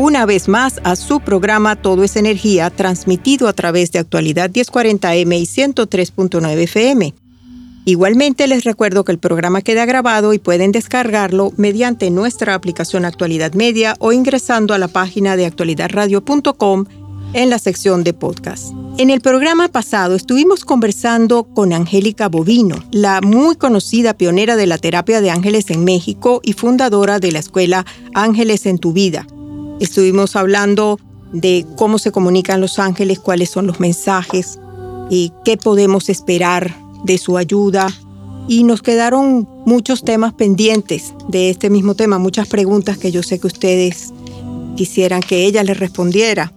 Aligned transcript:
una 0.00 0.24
vez 0.24 0.48
más 0.48 0.80
a 0.82 0.96
su 0.96 1.20
programa 1.20 1.76
Todo 1.76 2.04
es 2.04 2.16
Energía, 2.16 2.70
transmitido 2.70 3.48
a 3.48 3.52
través 3.52 3.92
de 3.92 3.98
Actualidad 3.98 4.50
1040M 4.50 5.38
y 5.38 5.44
103.9 5.44 6.58
FM. 6.62 7.14
Igualmente 7.84 8.46
les 8.46 8.64
recuerdo 8.64 9.04
que 9.04 9.12
el 9.12 9.18
programa 9.18 9.60
queda 9.60 9.84
grabado 9.84 10.32
y 10.32 10.38
pueden 10.38 10.72
descargarlo 10.72 11.52
mediante 11.58 12.10
nuestra 12.10 12.54
aplicación 12.54 13.04
Actualidad 13.04 13.52
Media 13.52 13.94
o 13.98 14.12
ingresando 14.12 14.72
a 14.72 14.78
la 14.78 14.88
página 14.88 15.36
de 15.36 15.44
actualidadradio.com 15.44 16.86
en 17.34 17.50
la 17.50 17.58
sección 17.58 18.02
de 18.02 18.14
podcast. 18.14 18.72
En 18.96 19.10
el 19.10 19.20
programa 19.20 19.68
pasado 19.68 20.14
estuvimos 20.14 20.64
conversando 20.64 21.44
con 21.44 21.74
Angélica 21.74 22.30
Bovino, 22.30 22.82
la 22.90 23.20
muy 23.20 23.54
conocida 23.54 24.14
pionera 24.14 24.56
de 24.56 24.66
la 24.66 24.78
terapia 24.78 25.20
de 25.20 25.30
ángeles 25.30 25.68
en 25.68 25.84
México 25.84 26.40
y 26.42 26.54
fundadora 26.54 27.18
de 27.18 27.32
la 27.32 27.38
escuela 27.40 27.84
Ángeles 28.14 28.64
en 28.64 28.78
tu 28.78 28.94
vida 28.94 29.26
Estuvimos 29.80 30.36
hablando 30.36 31.00
de 31.32 31.66
cómo 31.76 31.98
se 31.98 32.12
comunican 32.12 32.60
los 32.60 32.78
ángeles, 32.78 33.18
cuáles 33.18 33.50
son 33.50 33.66
los 33.66 33.80
mensajes 33.80 34.58
y 35.10 35.32
qué 35.44 35.56
podemos 35.56 36.08
esperar 36.08 36.76
de 37.04 37.18
su 37.18 37.36
ayuda. 37.36 37.88
Y 38.46 38.64
nos 38.64 38.82
quedaron 38.82 39.48
muchos 39.64 40.04
temas 40.04 40.34
pendientes 40.34 41.14
de 41.28 41.50
este 41.50 41.70
mismo 41.70 41.94
tema, 41.94 42.18
muchas 42.18 42.48
preguntas 42.48 42.98
que 42.98 43.10
yo 43.10 43.22
sé 43.22 43.38
que 43.38 43.46
ustedes 43.46 44.12
quisieran 44.76 45.22
que 45.22 45.46
ella 45.46 45.62
les 45.62 45.78
respondiera. 45.78 46.52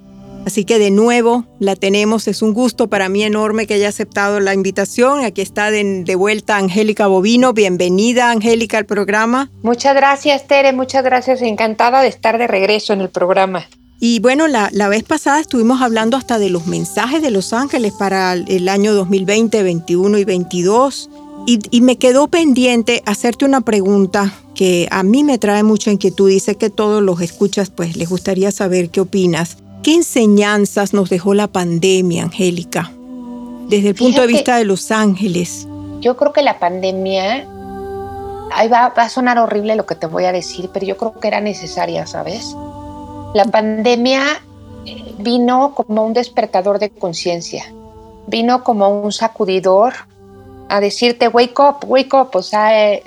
Así 0.45 0.66
que 0.66 0.77
de 0.77 0.91
nuevo 0.91 1.45
la 1.59 1.75
tenemos, 1.75 2.27
es 2.27 2.41
un 2.41 2.53
gusto 2.53 2.88
para 2.88 3.08
mí 3.08 3.23
enorme 3.23 3.66
que 3.66 3.75
haya 3.75 3.88
aceptado 3.88 4.39
la 4.39 4.53
invitación. 4.53 5.23
Aquí 5.23 5.41
está 5.41 5.72
de, 5.72 6.16
vuelta 6.16 6.58
Angélica 6.58 7.08
Bovino. 7.08 7.53
Bienvenida 7.53 8.30
Angélica 8.30 8.77
al 8.77 8.86
programa. 8.86 9.49
Muchas 9.61 9.95
gracias 9.95 10.45
Tere, 10.47 10.73
muchas 10.73 11.03
gracias. 11.03 11.41
Encantada 11.41 12.02
de 12.02 12.09
estar 12.09 12.38
de 12.38 12.47
regreso 12.47 12.94
en 12.94 13.02
el 13.02 13.09
programa. 13.09 13.66
Y 13.99 14.19
bueno, 14.19 14.49
la, 14.49 14.69
la 14.73 14.89
vez 14.89 15.03
pasada 15.03 15.39
estuvimos 15.39 15.81
hablando 15.81 16.17
hasta 16.17 16.38
de 16.38 16.49
los 16.49 16.67
mensajes 16.67 17.21
de 17.21 17.31
los 17.31 17.53
ángeles 17.53 17.94
para 17.94 18.33
el 18.33 18.67
año 18.67 18.94
2020, 18.94 19.64
21 19.64 20.17
y 20.17 20.25
22. 20.25 21.10
Y, 21.45 21.60
y, 21.71 21.81
me 21.81 21.98
quedó 21.98 22.27
pendiente 22.27 23.02
hacerte 23.05 23.45
una 23.45 23.61
pregunta 23.61 24.33
que 24.55 24.87
a 24.92 25.04
mí 25.04 25.23
me 25.23 25.37
trae 25.37 25.64
mucha 25.64 25.92
inquietud. 25.92 26.30
Dice 26.30 26.55
que 26.55 26.70
todos 26.70 27.02
los 27.02 27.21
escuchas, 27.21 27.70
pues 27.70 27.95
les 27.95 28.10
gustaría 28.10 28.52
saber 28.52 28.89
qué 28.89 29.02
opinas. 29.02 29.58
¿Qué 29.83 29.95
enseñanzas 29.95 30.94
nos 30.94 31.10
dejó 31.10 31.33
la 31.33 31.48
pandemia, 31.48 32.23
Angélica? 32.23 32.89
Desde 33.67 33.89
el 33.89 33.95
punto 33.95 34.21
de 34.21 34.27
vista 34.27 34.55
de 34.55 34.64
los 34.64 34.92
ángeles. 34.92 35.67
Yo 35.99 36.16
creo 36.16 36.32
que 36.32 36.42
la 36.42 36.58
pandemia, 36.58 37.45
ahí 38.54 38.70
va, 38.70 38.93
va 38.98 39.04
a 39.04 39.10
sonar 39.10 39.38
horrible 39.39 39.76
lo 39.76 39.86
que 39.86 39.95
te 39.95 40.08
voy 40.08 40.23
a 40.23 40.32
decir, 40.32 40.70
pero 40.72 40.86
yo 40.86 40.95
creo 40.95 41.20
que 41.20 41.27
era 41.27 41.42
necesaria, 41.42 42.08
¿sabes? 42.08 42.55
La 43.33 43.43
pandemia 43.43 44.22
eh, 44.86 45.16
vino 45.17 45.76
como 45.76 46.05
un 46.05 46.14
despertador 46.14 46.80
de 46.80 46.89
conciencia, 46.89 47.66
vino 48.27 48.64
como 48.64 48.88
un 48.88 49.11
sacudidor 49.11 49.93
a 50.70 50.80
decirte, 50.80 51.27
wake 51.27 51.60
up, 51.60 51.86
wake 51.86 52.14
up, 52.14 52.30
o 52.36 52.42
sea, 52.42 52.93
eh, 52.93 53.04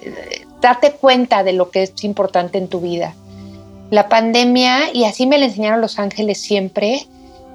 date 0.60 0.92
cuenta 0.92 1.42
de 1.42 1.54
lo 1.54 1.70
que 1.70 1.84
es 1.84 2.04
importante 2.04 2.59
en 2.59 2.69
tu 2.69 2.81
vida 2.81 3.15
la 3.91 4.08
pandemia, 4.08 4.92
y 4.92 5.04
así 5.04 5.26
me 5.26 5.38
la 5.38 5.47
enseñaron 5.47 5.80
los 5.80 5.98
ángeles 5.98 6.38
siempre, 6.38 7.06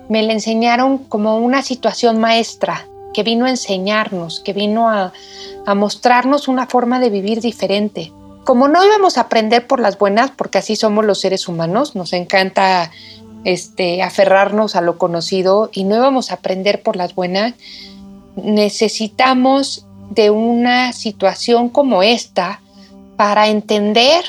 me 0.09 0.23
la 0.23 0.33
enseñaron 0.33 0.97
como 0.97 1.37
una 1.37 1.61
situación 1.61 2.19
maestra 2.19 2.87
que 3.13 3.23
vino 3.23 3.45
a 3.45 3.49
enseñarnos, 3.49 4.39
que 4.39 4.53
vino 4.53 4.89
a, 4.89 5.13
mostrarnos 5.75 6.47
una 6.47 6.65
forma 6.67 6.99
de 6.99 7.09
vivir 7.09 7.39
diferente. 7.39 8.11
Como 8.43 8.67
no 8.67 8.83
íbamos 8.83 9.17
a 9.17 9.21
aprender 9.21 9.67
por 9.67 9.79
las 9.79 9.97
buenas, 9.97 10.31
porque 10.31 10.57
así 10.57 10.75
somos 10.75 11.05
los 11.05 11.19
seres 11.21 11.47
humanos, 11.47 11.95
nos 11.95 12.13
encanta 12.13 12.91
este, 13.43 14.01
aferrarnos 14.01 14.75
a 14.75 14.81
lo 14.81 14.97
conocido 14.97 15.69
y 15.71 15.83
no 15.83 15.95
íbamos 15.95 16.31
a 16.31 16.35
aprender 16.35 16.81
por 16.81 16.95
las 16.95 17.13
buenas, 17.13 17.53
necesitamos 18.35 19.85
de 20.09 20.29
una 20.29 20.93
situación 20.93 21.69
como 21.69 22.01
esta 22.03 22.59
para 23.17 23.47
entender 23.47 24.23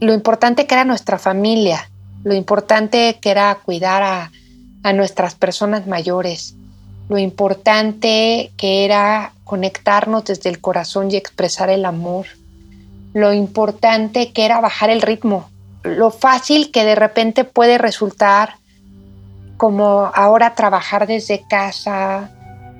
lo 0.00 0.12
importante 0.12 0.66
que 0.66 0.74
era 0.74 0.84
nuestra 0.84 1.18
familia, 1.18 1.88
lo 2.24 2.34
importante 2.34 3.18
que 3.20 3.30
era 3.30 3.54
cuidar 3.64 4.02
a, 4.02 4.30
nuestras 4.94 5.34
personas 5.34 5.88
mayores, 5.88 6.54
lo 7.08 7.18
importante 7.18 8.52
que 8.56 8.84
era 8.84 9.32
conectarnos 9.42 10.26
desde 10.26 10.48
el 10.48 10.60
corazón 10.60 11.10
y 11.10 11.16
expresar 11.16 11.70
el 11.70 11.84
amor, 11.84 12.26
lo 13.12 13.32
importante 13.32 14.32
que 14.32 14.44
era 14.44 14.60
bajar 14.60 14.90
el 14.90 15.02
ritmo, 15.02 15.50
lo 15.82 16.12
fácil 16.12 16.70
que 16.70 16.84
de 16.84 16.94
repente 16.94 17.42
puede 17.42 17.78
resultar 17.78 18.58
como 19.56 20.08
ahora 20.14 20.54
trabajar 20.54 21.08
desde 21.08 21.44
casa, 21.48 22.30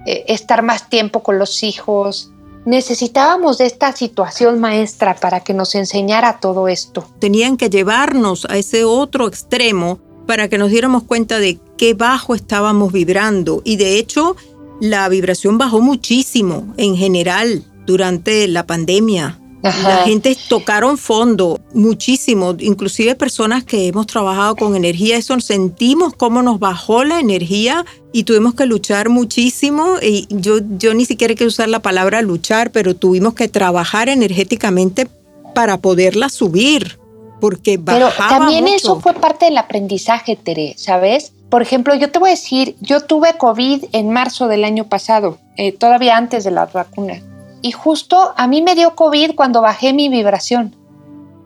eh, 0.06 0.26
estar 0.28 0.62
más 0.62 0.88
tiempo 0.88 1.24
con 1.24 1.40
los 1.40 1.64
hijos, 1.64 2.30
necesitábamos 2.66 3.56
de 3.58 3.66
esta 3.66 3.92
situación 3.96 4.60
maestra 4.60 5.14
para 5.14 5.40
que 5.40 5.54
nos 5.54 5.74
enseñara 5.74 6.38
todo 6.40 6.68
esto. 6.68 7.08
Tenían 7.18 7.56
que 7.56 7.70
llevarnos 7.70 8.44
a 8.50 8.58
ese 8.58 8.84
otro 8.84 9.26
extremo 9.26 9.98
para 10.26 10.48
que 10.48 10.58
nos 10.58 10.70
diéramos 10.70 11.04
cuenta 11.04 11.38
de 11.38 11.58
qué 11.78 11.94
bajo 11.94 12.34
estábamos 12.34 12.92
vibrando. 12.92 13.62
Y 13.64 13.76
de 13.76 13.98
hecho, 13.98 14.36
la 14.80 15.08
vibración 15.08 15.56
bajó 15.56 15.80
muchísimo 15.80 16.74
en 16.76 16.96
general 16.96 17.64
durante 17.86 18.46
la 18.48 18.66
pandemia. 18.66 19.40
La 19.82 20.04
gente 20.04 20.36
tocaron 20.48 20.98
fondo 20.98 21.60
muchísimo, 21.72 22.54
inclusive 22.58 23.14
personas 23.14 23.64
que 23.64 23.88
hemos 23.88 24.06
trabajado 24.06 24.56
con 24.56 24.76
energía, 24.76 25.16
eso 25.16 25.38
sentimos 25.40 26.14
cómo 26.14 26.42
nos 26.42 26.58
bajó 26.58 27.04
la 27.04 27.20
energía 27.20 27.84
y 28.12 28.24
tuvimos 28.24 28.54
que 28.54 28.66
luchar 28.66 29.08
muchísimo. 29.08 29.96
Y 30.00 30.26
yo, 30.30 30.58
yo 30.78 30.94
ni 30.94 31.04
siquiera 31.04 31.34
quiero 31.34 31.48
usar 31.48 31.68
la 31.68 31.80
palabra 31.80 32.22
luchar, 32.22 32.70
pero 32.70 32.94
tuvimos 32.94 33.34
que 33.34 33.48
trabajar 33.48 34.08
energéticamente 34.08 35.08
para 35.54 35.78
poderla 35.78 36.28
subir, 36.28 36.98
porque 37.40 37.78
bajaba 37.78 37.98
Pero 37.98 38.28
también 38.28 38.68
eso 38.68 39.00
fue 39.00 39.14
parte 39.14 39.46
del 39.46 39.58
aprendizaje, 39.58 40.36
Tere, 40.36 40.74
¿sabes? 40.76 41.32
Por 41.48 41.62
ejemplo, 41.62 41.94
yo 41.94 42.10
te 42.10 42.18
voy 42.18 42.30
a 42.30 42.32
decir, 42.32 42.76
yo 42.80 43.00
tuve 43.00 43.36
COVID 43.38 43.84
en 43.92 44.10
marzo 44.10 44.48
del 44.48 44.64
año 44.64 44.88
pasado, 44.88 45.38
eh, 45.56 45.72
todavía 45.72 46.16
antes 46.16 46.44
de 46.44 46.50
la 46.50 46.66
vacuna. 46.66 47.22
Y 47.66 47.72
justo 47.72 48.32
a 48.36 48.46
mí 48.46 48.62
me 48.62 48.76
dio 48.76 48.94
COVID 48.94 49.34
cuando 49.34 49.60
bajé 49.60 49.92
mi 49.92 50.08
vibración. 50.08 50.76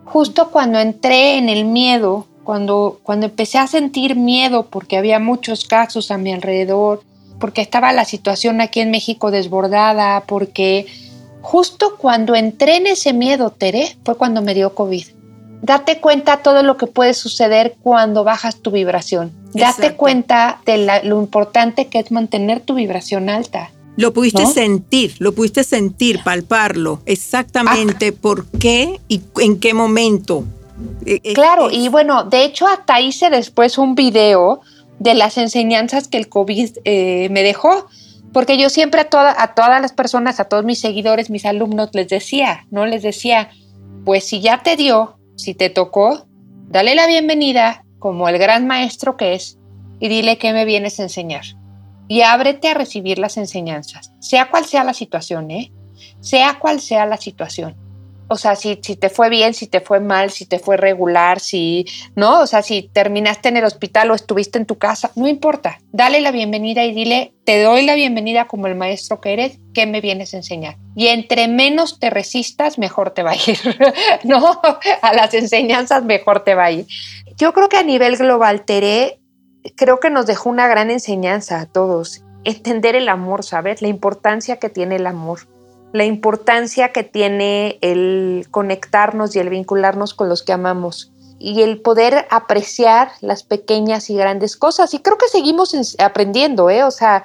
Justo 0.05 0.51
cuando 0.51 0.79
entré 0.79 1.39
en 1.39 1.49
el 1.49 1.65
miedo, 1.65 2.27
cuando, 2.45 3.01
cuando 3.03 3.25
empecé 3.25 3.57
a 3.57 3.67
sentir 3.67 4.17
miedo 4.17 4.67
porque 4.67 4.99
había 4.99 5.19
muchos 5.19 5.65
casos 5.65 6.11
a 6.11 6.19
mi 6.19 6.31
alrededor, 6.31 7.03
porque 7.39 7.63
estaba 7.63 7.95
la 7.95 8.05
situación 8.05 8.61
aquí 8.61 8.81
en 8.81 8.91
México 8.91 9.31
desbordada, 9.31 10.25
porque 10.27 10.85
justo 11.41 11.97
cuando 11.97 12.35
entré 12.35 12.77
en 12.77 12.89
ese 12.89 13.15
miedo, 13.15 13.49
Tere, 13.49 13.97
fue 14.05 14.15
cuando 14.19 14.43
me 14.43 14.53
dio 14.53 14.75
COVID. 14.75 15.07
Date 15.63 16.01
cuenta 16.01 16.43
todo 16.43 16.63
lo 16.63 16.77
que 16.77 16.87
puede 16.87 17.15
suceder 17.15 17.77
cuando 17.83 18.25
bajas 18.25 18.57
tu 18.57 18.71
vibración. 18.71 19.33
Date 19.55 19.97
cuenta 19.97 20.61
de 20.67 21.01
lo 21.03 21.19
importante 21.19 21.87
que 21.87 21.99
es 21.99 22.13
mantener 22.13 22.61
tu 22.61 22.75
vibración 22.75 23.31
alta. 23.31 23.71
Lo 23.97 24.13
pudiste 24.13 24.47
sentir, 24.47 25.15
lo 25.19 25.33
pudiste 25.33 25.65
sentir, 25.65 26.21
palparlo, 26.25 27.03
exactamente 27.07 28.13
por 28.13 28.47
qué 28.47 29.01
y 29.09 29.21
en 29.41 29.59
qué 29.59 29.75
momento 29.75 30.45
E, 31.05 31.21
e, 31.23 31.35
claro, 31.35 31.71
y 31.71 31.89
bueno, 31.89 32.25
de 32.25 32.45
hecho 32.45 32.67
hasta 32.67 33.01
hice 33.01 33.31
después 33.31 33.79
un 33.79 33.95
video 33.95 34.61
de 34.99 35.15
las 35.15 35.39
enseñanzas 35.39 36.09
que 36.09 36.19
el 36.19 36.29
COVID 36.29 36.79
eh, 36.85 37.29
me 37.31 37.43
dejó, 37.43 37.87
porque 38.33 38.59
yo 38.59 38.71
siempre 38.71 39.01
a, 39.01 39.43
a 39.43 39.55
todas 39.55 39.83
las 39.83 39.93
personas, 39.93 40.41
a 40.41 40.45
todos 40.45 40.65
mis 40.65 40.81
seguidores, 40.81 41.31
mis 41.31 41.45
alumnos, 41.45 41.91
les 41.93 42.09
decía, 42.09 42.67
¿no? 42.71 42.87
Les 42.87 43.03
decía, 43.03 43.51
pues 44.05 44.25
si 44.25 44.41
ya 44.41 44.63
te 44.63 44.77
dio, 44.77 45.19
si 45.37 45.55
te 45.55 45.71
tocó, 45.71 46.27
dale 46.69 46.95
la 46.95 47.07
bienvenida 47.07 47.85
como 47.99 48.29
el 48.29 48.39
gran 48.39 48.67
maestro 48.67 49.17
que 49.17 49.35
es 49.35 49.59
y 49.99 50.09
dile 50.09 50.39
qué 50.39 50.53
me 50.53 50.65
vienes 50.65 51.01
a 51.01 51.05
enseñar. 51.05 51.45
Y 52.11 52.23
ábrete 52.23 52.69
a 52.69 52.75
recibir 52.75 53.21
las 53.21 53.37
enseñanzas, 53.37 54.13
sea 54.19 54.51
cual 54.51 54.67
sea 54.67 54.83
la 54.83 54.95
situación, 54.95 55.51
¿eh? 55.53 55.73
Sea 56.21 56.59
cual 56.59 56.81
sea 56.81 57.07
la 57.07 57.17
situación 57.17 57.77
o 58.33 58.37
sea, 58.37 58.55
si, 58.55 58.79
si 58.81 58.95
te 58.95 59.11
fue 59.11 59.29
bien, 59.29 59.55
si 59.55 59.67
te 59.67 59.81
fue 59.81 59.99
mal, 59.99 60.31
si 60.31 60.47
te 60.47 60.61
fue 60.61 60.77
regular, 60.77 61.41
si, 61.41 61.85
¿no? 62.15 62.43
O 62.43 62.47
sea, 62.47 62.63
si 62.63 62.89
terminaste 62.93 63.49
en 63.49 63.57
el 63.57 63.65
hospital 63.65 64.09
o 64.09 64.15
estuviste 64.15 64.57
en 64.57 64.67
tu 64.67 64.79
casa, 64.79 65.11
no 65.17 65.27
importa. 65.27 65.81
Dale 65.91 66.21
la 66.21 66.31
bienvenida 66.31 66.85
y 66.85 66.95
dile, 66.95 67.35
te 67.45 67.61
doy 67.61 67.85
la 67.85 67.97
bienvenida 67.97 68.47
como 68.47 68.69
el 68.69 68.77
maestro 68.77 69.21
que 69.21 69.33
eres, 69.33 69.59
¿qué 69.75 69.85
me 69.87 70.01
vienes 70.01 70.33
a 70.33 70.37
enseñar? 70.37 70.77
Y 70.95 71.09
entre 71.09 71.49
menos 71.49 71.99
te 71.99 72.09
resistas, 72.09 72.79
mejor 72.79 73.11
te 73.11 73.25
va 73.25 73.33
a 73.33 73.35
ir, 73.35 73.59
¿no? 74.23 74.61
A 75.03 75.13
las 75.13 75.35
enseñanzas 75.35 76.05
mejor 76.05 76.45
te 76.45 76.55
va 76.55 76.67
a 76.67 76.71
ir. 76.71 76.87
Yo 77.37 77.53
creo 77.53 77.69
que 77.69 77.79
a 77.79 77.83
nivel 77.83 78.17
global, 78.17 78.65
Tere, 78.65 79.20
creo 79.77 80.01
que 80.01 80.11
nos 80.11 80.27
dejó 80.27 80.51
una 80.51 80.69
gran 80.69 80.91
enseñanza 80.91 81.61
a 81.61 81.67
todos. 81.67 82.25
Entender 82.45 82.97
el 82.97 83.09
amor, 83.09 83.45
¿sabes? 83.45 83.83
La 83.83 83.89
importancia 83.89 84.59
que 84.59 84.71
tiene 84.71 84.97
el 84.97 85.07
amor 85.07 85.41
la 85.93 86.05
importancia 86.05 86.93
que 86.93 87.03
tiene 87.03 87.79
el 87.81 88.47
conectarnos 88.51 89.35
y 89.35 89.41
el 89.41 89.49
vincularnos 89.49 90.15
con 90.15 90.29
los 90.29 90.43
que 90.43 90.53
amamos 90.53 91.13
y 91.39 91.63
el 91.63 91.81
poder 91.81 92.27
apreciar 92.31 93.13
las 93.21 93.43
pequeñas 93.43 94.11
y 94.11 94.17
grandes 94.17 94.57
cosas. 94.57 94.93
Y 94.95 95.01
creo 95.01 95.17
que 95.17 95.29
seguimos 95.29 95.75
aprendiendo, 95.99 96.69
¿eh? 96.71 96.85
O 96.85 96.91
sea, 96.91 97.25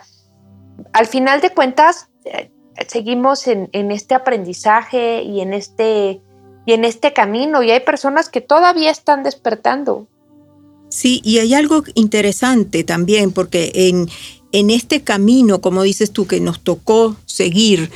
al 0.94 1.06
final 1.06 1.42
de 1.42 1.50
cuentas, 1.52 2.08
eh, 2.24 2.50
seguimos 2.88 3.48
en, 3.48 3.70
en, 3.74 3.92
este 3.92 4.16
aprendizaje 4.16 5.22
y 5.22 5.42
en 5.42 5.54
este, 5.54 6.22
y 6.66 6.74
en 6.74 6.86
este 6.86 7.14
camino 7.14 7.62
y 7.62 7.72
hay 7.72 7.81
personas 7.81 8.30
que 8.30 8.42
todavía 8.42 8.90
están 8.90 9.22
despertando. 9.22 10.08
Sí, 10.95 11.19
y 11.25 11.39
hay 11.39 11.53
algo 11.53 11.83
interesante 11.94 12.86
también, 12.86 13.33
porque 13.33 13.69
en, 13.75 14.09
en 14.53 14.69
este 14.69 15.01
camino, 15.01 15.59
como 15.59 15.83
dices 15.83 16.12
tú, 16.12 16.25
que 16.25 16.39
nos 16.39 16.62
tocó 16.62 17.18
seguir, 17.25 17.92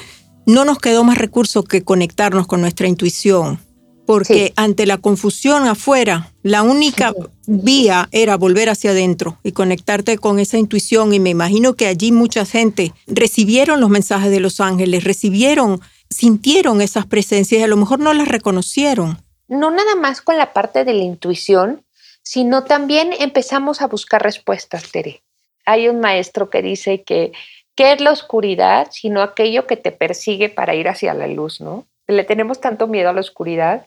no 0.45 0.65
nos 0.65 0.79
quedó 0.79 1.05
más 1.05 1.17
recurso 1.17 1.63
que 1.63 1.81
conectarnos 1.81 2.45
con 2.45 2.59
nuestra 2.59 2.89
intuición, 2.89 3.57
porque 4.05 4.51
ante 4.57 4.85
la 4.85 4.97
confusión 4.97 5.65
afuera, 5.65 6.33
la 6.43 6.61
única 6.61 7.13
vía 7.47 8.09
era 8.11 8.35
volver 8.35 8.67
hacia 8.67 8.91
adentro 8.91 9.37
y 9.43 9.53
conectarte 9.53 10.17
con 10.17 10.37
esa 10.37 10.57
intuición. 10.57 11.13
Y 11.13 11.21
me 11.21 11.29
imagino 11.29 11.75
que 11.75 11.87
allí 11.87 12.11
mucha 12.11 12.45
gente 12.45 12.91
recibieron 13.07 13.79
los 13.79 13.89
mensajes 13.89 14.29
de 14.29 14.41
los 14.41 14.59
ángeles, 14.59 15.05
recibieron, 15.05 15.79
sintieron 16.09 16.81
esas 16.81 17.05
presencias 17.05 17.61
y 17.61 17.63
a 17.63 17.67
lo 17.67 17.77
mejor 17.77 18.01
no 18.01 18.13
las 18.13 18.27
reconocieron. 18.27 19.19
No 19.47 19.71
nada 19.71 19.95
más 19.95 20.21
con 20.21 20.37
la 20.37 20.51
parte 20.51 20.83
de 20.83 20.93
la 20.93 21.03
intuición, 21.03 21.81
sino 22.24 22.63
también 22.63 23.12
empezamos 23.19 23.81
a 23.81 23.88
buscar 23.88 24.21
respuestas, 24.21 24.92
Tere. 24.92 25.24
Hay 25.66 25.88
un 25.88 26.00
maestro 26.00 26.50
que 26.50 26.62
dice 26.62 27.04
que 27.04 27.31
¿Qué 27.80 27.94
es 27.94 28.01
la 28.01 28.12
oscuridad 28.12 28.89
sino 28.92 29.21
aquello 29.21 29.66
que 29.66 29.77
te 29.77 29.94
persigue 29.94 30.50
para 30.50 30.75
ir 30.75 30.89
hacia 30.89 31.13
la 31.13 31.27
luz, 31.27 31.62
no? 31.62 31.88
Le 32.07 32.25
tenemos 32.25 32.60
tanto 32.60 32.88
miedo 32.88 33.07
a 33.10 33.13
la 33.13 33.21
oscuridad, 33.21 33.86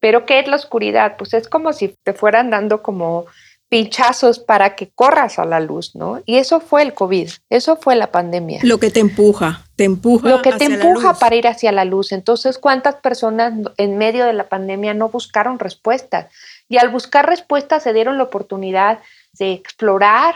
pero 0.00 0.24
¿qué 0.24 0.38
es 0.38 0.48
la 0.48 0.56
oscuridad? 0.56 1.18
Pues 1.18 1.34
es 1.34 1.46
como 1.46 1.74
si 1.74 1.94
te 2.04 2.14
fueran 2.14 2.48
dando 2.48 2.82
como 2.82 3.26
pinchazos 3.68 4.38
para 4.38 4.76
que 4.76 4.88
corras 4.94 5.38
a 5.38 5.44
la 5.44 5.60
luz, 5.60 5.94
¿no? 5.94 6.22
Y 6.24 6.36
eso 6.36 6.60
fue 6.60 6.80
el 6.80 6.94
COVID, 6.94 7.28
eso 7.50 7.76
fue 7.76 7.96
la 7.96 8.10
pandemia. 8.10 8.60
Lo 8.62 8.78
que 8.78 8.90
te 8.90 9.00
empuja, 9.00 9.66
te 9.76 9.84
empuja. 9.84 10.26
Lo 10.26 10.40
que 10.40 10.52
te 10.52 10.64
empuja 10.64 11.12
para 11.12 11.36
ir 11.36 11.46
hacia 11.46 11.70
la 11.70 11.84
luz. 11.84 12.12
Entonces, 12.12 12.56
¿cuántas 12.56 12.94
personas 12.94 13.52
en 13.76 13.98
medio 13.98 14.24
de 14.24 14.32
la 14.32 14.48
pandemia 14.48 14.94
no 14.94 15.10
buscaron 15.10 15.58
respuestas? 15.58 16.32
Y 16.68 16.78
al 16.78 16.88
buscar 16.88 17.28
respuestas 17.28 17.82
se 17.82 17.92
dieron 17.92 18.18
la 18.18 18.24
oportunidad 18.24 19.00
de 19.38 19.52
explorar, 19.52 20.34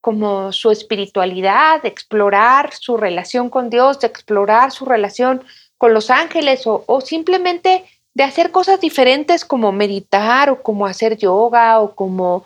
como 0.00 0.52
su 0.52 0.70
espiritualidad, 0.70 1.82
de 1.82 1.88
explorar 1.88 2.72
su 2.72 2.96
relación 2.96 3.50
con 3.50 3.68
Dios, 3.68 4.00
de 4.00 4.06
explorar 4.06 4.70
su 4.70 4.84
relación 4.84 5.42
con 5.76 5.92
los 5.94 6.10
ángeles 6.10 6.62
o, 6.66 7.00
simplemente 7.00 7.84
de 8.14 8.24
hacer 8.24 8.50
cosas 8.50 8.80
diferentes 8.80 9.44
como 9.44 9.72
meditar 9.72 10.50
o 10.50 10.62
como 10.62 10.86
hacer 10.86 11.16
yoga 11.16 11.80
o 11.80 11.94
como... 11.94 12.44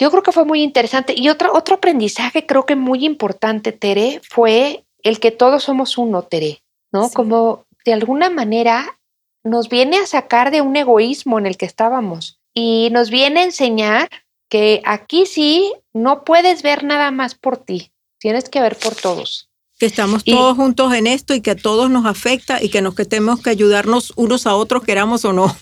Yo 0.00 0.10
creo 0.10 0.22
que 0.22 0.32
fue 0.32 0.44
muy 0.44 0.62
interesante. 0.62 1.12
Y 1.16 1.28
otro, 1.28 1.52
otro 1.54 1.76
aprendizaje 1.76 2.46
creo 2.46 2.66
que 2.66 2.76
muy 2.76 3.04
importante, 3.04 3.72
Tere, 3.72 4.20
fue 4.28 4.84
el 5.02 5.18
que 5.18 5.32
todos 5.32 5.64
somos 5.64 5.98
uno, 5.98 6.22
Tere, 6.22 6.62
¿no? 6.92 7.10
Como 7.10 7.64
de 7.84 7.94
alguna 7.94 8.30
manera 8.30 8.98
nos 9.42 9.68
viene 9.68 9.98
a 9.98 10.06
sacar 10.06 10.50
de 10.50 10.60
un 10.60 10.76
egoísmo 10.76 11.38
en 11.38 11.46
el 11.46 11.56
que 11.56 11.66
estábamos 11.66 12.37
y 12.58 12.90
nos 12.90 13.08
viene 13.10 13.40
a 13.40 13.44
enseñar 13.44 14.10
que 14.50 14.82
aquí 14.84 15.26
sí 15.26 15.72
no 15.92 16.24
puedes 16.24 16.62
ver 16.62 16.82
nada 16.82 17.12
más 17.12 17.36
por 17.36 17.56
ti, 17.58 17.92
tienes 18.18 18.48
que 18.48 18.60
ver 18.60 18.76
por 18.76 18.96
todos. 18.96 19.48
Que 19.78 19.86
estamos 19.86 20.24
todos 20.24 20.56
juntos 20.56 20.92
en 20.92 21.06
esto 21.06 21.34
y 21.34 21.40
que 21.40 21.52
a 21.52 21.56
todos 21.56 21.88
nos 21.88 22.04
afecta 22.04 22.60
y 22.60 22.68
que 22.68 22.82
nos 22.82 22.96
que 22.96 23.04
tenemos 23.04 23.40
que 23.40 23.50
ayudarnos 23.50 24.12
unos 24.16 24.48
a 24.48 24.56
otros, 24.56 24.82
queramos 24.82 25.24
o 25.24 25.32
no. 25.32 25.56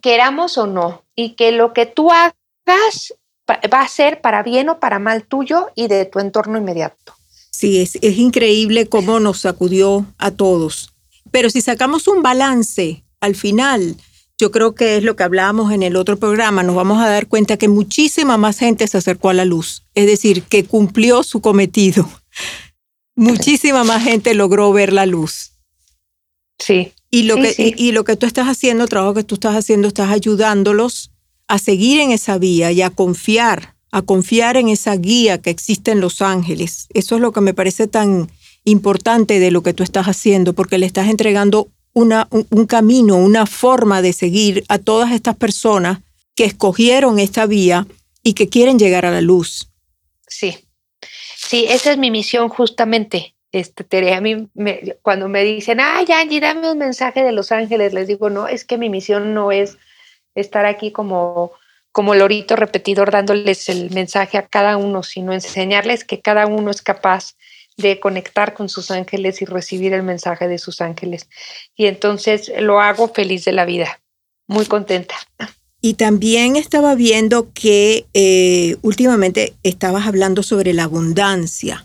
Queramos 0.00 0.56
o 0.56 0.66
no. 0.66 1.04
Y 1.14 1.34
que 1.34 1.52
lo 1.52 1.74
que 1.74 1.84
tú 1.84 2.10
hagas 2.10 3.12
va 3.46 3.80
a 3.82 3.88
ser 3.88 4.22
para 4.22 4.42
bien 4.42 4.70
o 4.70 4.80
para 4.80 4.98
mal 4.98 5.26
tuyo 5.26 5.68
y 5.74 5.88
de 5.88 6.06
tu 6.06 6.20
entorno 6.20 6.56
inmediato. 6.56 7.14
Sí, 7.50 7.82
es, 7.82 7.96
es 7.96 8.16
increíble 8.16 8.88
cómo 8.88 9.20
nos 9.20 9.40
sacudió 9.40 10.06
a 10.16 10.30
todos. 10.30 10.94
Pero 11.30 11.50
si 11.50 11.60
sacamos 11.60 12.08
un 12.08 12.22
balance 12.22 13.04
al 13.20 13.34
final, 13.34 13.98
yo 14.38 14.50
creo 14.50 14.74
que 14.74 14.96
es 14.96 15.04
lo 15.04 15.16
que 15.16 15.22
hablábamos 15.22 15.72
en 15.72 15.82
el 15.82 15.96
otro 15.96 16.18
programa, 16.18 16.62
nos 16.62 16.74
vamos 16.74 17.00
a 17.02 17.08
dar 17.08 17.28
cuenta 17.28 17.56
que 17.56 17.68
muchísima 17.68 18.36
más 18.36 18.58
gente 18.58 18.86
se 18.86 18.98
acercó 18.98 19.30
a 19.30 19.34
la 19.34 19.44
luz, 19.44 19.84
es 19.94 20.06
decir, 20.06 20.42
que 20.42 20.64
cumplió 20.64 21.22
su 21.22 21.40
cometido. 21.40 22.08
Muchísima 23.16 23.84
más 23.84 24.02
gente 24.02 24.34
logró 24.34 24.72
ver 24.72 24.92
la 24.92 25.06
luz. 25.06 25.52
Sí. 26.58 26.92
Y 27.10 27.22
lo, 27.24 27.36
que, 27.36 27.74
Y, 27.76 27.92
lo 27.92 28.02
que 28.02 28.16
tú 28.16 28.26
estás 28.26 28.48
haciendo, 28.48 28.82
el 28.84 28.90
trabajo 28.90 29.14
que 29.14 29.22
tú 29.22 29.36
estás 29.36 29.54
haciendo, 29.54 29.86
estás 29.86 30.10
ayudándolos 30.10 31.12
a 31.46 31.58
seguir 31.58 32.00
en 32.00 32.10
esa 32.10 32.38
vía 32.38 32.72
y 32.72 32.82
a 32.82 32.90
confiar, 32.90 33.76
a 33.92 34.02
confiar 34.02 34.56
en 34.56 34.68
esa 34.68 34.96
guía 34.96 35.40
que 35.40 35.50
existe 35.50 35.92
en 35.92 36.00
Los 36.00 36.22
Ángeles. 36.22 36.88
Eso 36.92 37.14
es 37.14 37.20
lo 37.20 37.30
que 37.30 37.40
me 37.40 37.54
parece 37.54 37.86
tan 37.86 38.32
importante 38.64 39.38
de 39.38 39.52
lo 39.52 39.62
que 39.62 39.74
tú 39.74 39.84
estás 39.84 40.06
haciendo, 40.06 40.54
porque 40.54 40.78
le 40.78 40.86
estás 40.86 41.08
entregando 41.08 41.68
una, 41.94 42.28
un, 42.30 42.66
camino, 42.66 43.16
una 43.16 43.46
forma 43.46 44.02
de 44.02 44.12
seguir 44.12 44.64
a 44.68 44.78
todas 44.78 45.12
estas 45.12 45.36
personas 45.36 46.00
que 46.34 46.44
escogieron 46.44 47.18
esta 47.18 47.46
vía 47.46 47.86
y 48.22 48.34
que 48.34 48.48
quieren 48.48 48.78
llegar 48.78 49.06
a 49.06 49.10
la 49.10 49.20
luz. 49.20 49.70
Sí, 50.26 50.58
sí, 51.36 51.66
esa 51.68 51.92
es 51.92 51.98
mi 51.98 52.10
misión 52.10 52.48
justamente. 52.48 53.34
Este, 53.52 53.84
Tere, 53.84 54.14
a 54.14 54.20
mí 54.20 54.48
cuando 55.00 55.28
me 55.28 55.44
dicen, 55.44 55.78
ay, 55.80 56.06
Angie, 56.12 56.40
dame 56.40 56.72
un 56.72 56.78
mensaje 56.78 57.22
de 57.22 57.30
Los 57.30 57.52
Ángeles, 57.52 57.94
les 57.94 58.08
digo, 58.08 58.28
no, 58.28 58.48
es 58.48 58.64
que 58.64 58.78
mi 58.78 58.90
misión 58.90 59.32
no 59.32 59.52
es 59.52 59.78
estar 60.34 60.66
aquí 60.66 60.90
como, 60.90 61.52
como 61.92 62.16
lorito 62.16 62.56
repetidor 62.56 63.12
dándoles 63.12 63.68
el 63.68 63.92
mensaje 63.92 64.38
a 64.38 64.48
cada 64.48 64.76
uno, 64.76 65.04
sino 65.04 65.32
enseñarles 65.32 66.04
que 66.04 66.20
cada 66.20 66.48
uno 66.48 66.72
es 66.72 66.82
capaz 66.82 67.36
de 67.76 68.00
conectar 68.00 68.54
con 68.54 68.68
sus 68.68 68.90
ángeles 68.90 69.42
y 69.42 69.44
recibir 69.44 69.92
el 69.92 70.02
mensaje 70.02 70.48
de 70.48 70.58
sus 70.58 70.80
ángeles. 70.80 71.28
Y 71.76 71.86
entonces 71.86 72.52
lo 72.60 72.80
hago 72.80 73.08
feliz 73.08 73.44
de 73.44 73.52
la 73.52 73.64
vida, 73.64 74.00
muy 74.46 74.66
contenta. 74.66 75.14
Y 75.80 75.94
también 75.94 76.56
estaba 76.56 76.94
viendo 76.94 77.52
que 77.52 78.06
eh, 78.14 78.76
últimamente 78.82 79.54
estabas 79.62 80.06
hablando 80.06 80.42
sobre 80.42 80.72
la 80.72 80.84
abundancia, 80.84 81.84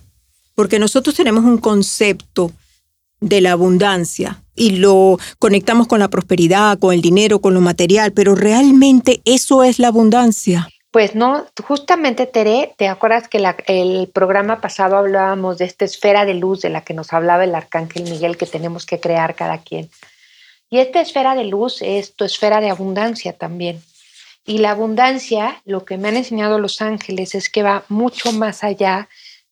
porque 0.55 0.79
nosotros 0.79 1.15
tenemos 1.15 1.43
un 1.43 1.57
concepto 1.57 2.51
de 3.19 3.41
la 3.41 3.51
abundancia 3.51 4.41
y 4.55 4.71
lo 4.77 5.19
conectamos 5.39 5.87
con 5.87 5.99
la 5.99 6.09
prosperidad, 6.09 6.79
con 6.79 6.93
el 6.93 7.01
dinero, 7.01 7.41
con 7.41 7.53
lo 7.53 7.61
material, 7.61 8.13
pero 8.13 8.35
realmente 8.35 9.21
eso 9.25 9.63
es 9.63 9.79
la 9.79 9.89
abundancia. 9.89 10.69
Pues 10.91 11.13
no, 11.13 11.45
justamente 11.67 12.25
Tere, 12.25 12.73
¿te 12.75 12.87
acuerdas 12.87 13.27
que 13.27 13.37
el 13.67 14.09
programa 14.11 14.59
pasado 14.59 14.97
hablábamos 14.97 15.59
de 15.59 15.65
esta 15.65 15.85
esfera 15.85 16.25
de 16.25 16.33
luz 16.33 16.61
de 16.61 16.69
la 16.69 16.81
que 16.81 16.95
nos 16.95 17.13
hablaba 17.13 17.43
el 17.43 17.53
arcángel 17.53 18.03
Miguel 18.03 18.37
que 18.37 18.47
tenemos 18.47 18.87
que 18.87 18.99
crear 18.99 19.35
cada 19.35 19.59
quien? 19.59 19.89
Y 20.71 20.79
esta 20.79 20.99
esfera 20.99 21.35
de 21.35 21.45
luz 21.45 21.83
es 21.83 22.15
tu 22.15 22.25
esfera 22.25 22.59
de 22.59 22.71
abundancia 22.71 23.33
también. 23.33 23.83
Y 24.45 24.59
la 24.59 24.71
abundancia, 24.71 25.61
lo 25.65 25.85
que 25.85 25.97
me 25.97 26.07
han 26.07 26.17
enseñado 26.17 26.57
los 26.57 26.81
ángeles 26.81 27.35
es 27.35 27.49
que 27.49 27.61
va 27.61 27.83
mucho 27.87 28.31
más 28.31 28.63
allá 28.63 29.09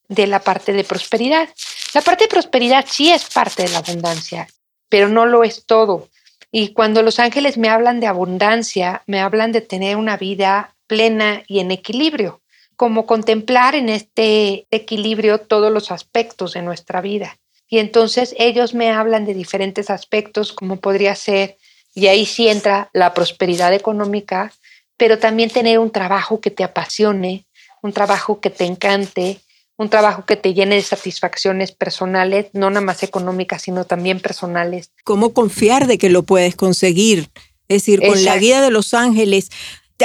de 0.07 0.25
la 0.25 0.39
parte 0.39 0.73
de 0.73 0.83
prosperidad. 0.83 1.49
La 1.93 2.01
parte 2.01 2.23
de 2.23 2.29
prosperidad 2.29 2.85
sí 2.89 3.11
es 3.11 3.25
parte 3.29 3.63
de 3.63 3.69
la 3.69 3.79
abundancia, 3.79 4.47
pero 4.89 5.07
no 5.07 5.27
lo 5.27 5.43
es 5.43 5.65
todo. 5.65 6.09
Y 6.51 6.69
cuando 6.69 7.03
los 7.03 7.19
ángeles 7.19 7.57
me 7.57 7.69
hablan 7.69 7.99
de 7.99 8.07
abundancia, 8.07 9.03
me 9.05 9.19
hablan 9.19 9.51
de 9.51 9.61
tener 9.61 9.97
una 9.97 10.17
vida 10.17 10.73
plena 10.87 11.43
y 11.47 11.59
en 11.59 11.71
equilibrio, 11.71 12.41
como 12.75 13.05
contemplar 13.05 13.75
en 13.75 13.89
este 13.89 14.67
equilibrio 14.71 15.39
todos 15.39 15.71
los 15.71 15.91
aspectos 15.91 16.53
de 16.53 16.61
nuestra 16.61 17.01
vida. 17.01 17.37
Y 17.69 17.79
entonces 17.79 18.33
ellos 18.39 18.73
me 18.73 18.89
hablan 18.91 19.25
de 19.25 19.33
diferentes 19.33 19.89
aspectos, 19.89 20.53
como 20.53 20.77
podría 20.77 21.15
ser, 21.15 21.57
y 21.93 22.07
ahí 22.07 22.25
sí 22.25 22.47
entra 22.47 22.89
la 22.93 23.13
prosperidad 23.13 23.73
económica, 23.73 24.53
pero 24.95 25.19
también 25.19 25.49
tener 25.49 25.79
un 25.79 25.91
trabajo 25.91 26.39
que 26.39 26.51
te 26.51 26.63
apasione, 26.63 27.45
un 27.81 27.91
trabajo 27.91 28.39
que 28.39 28.49
te 28.49 28.65
encante, 28.65 29.41
un 29.77 29.89
trabajo 29.89 30.25
que 30.25 30.35
te 30.35 30.53
llene 30.53 30.75
de 30.75 30.81
satisfacciones 30.81 31.71
personales, 31.71 32.47
no 32.53 32.69
nada 32.69 32.85
más 32.85 33.03
económicas, 33.03 33.61
sino 33.61 33.85
también 33.85 34.19
personales. 34.19 34.91
¿Cómo 35.03 35.33
confiar 35.33 35.87
de 35.87 35.97
que 35.97 36.09
lo 36.09 36.23
puedes 36.23 36.55
conseguir? 36.55 37.29
Es 37.67 37.83
decir, 37.83 38.01
con 38.01 38.23
la 38.23 38.37
guía 38.37 38.61
de 38.61 38.71
los 38.71 38.93
ángeles, 38.93 39.49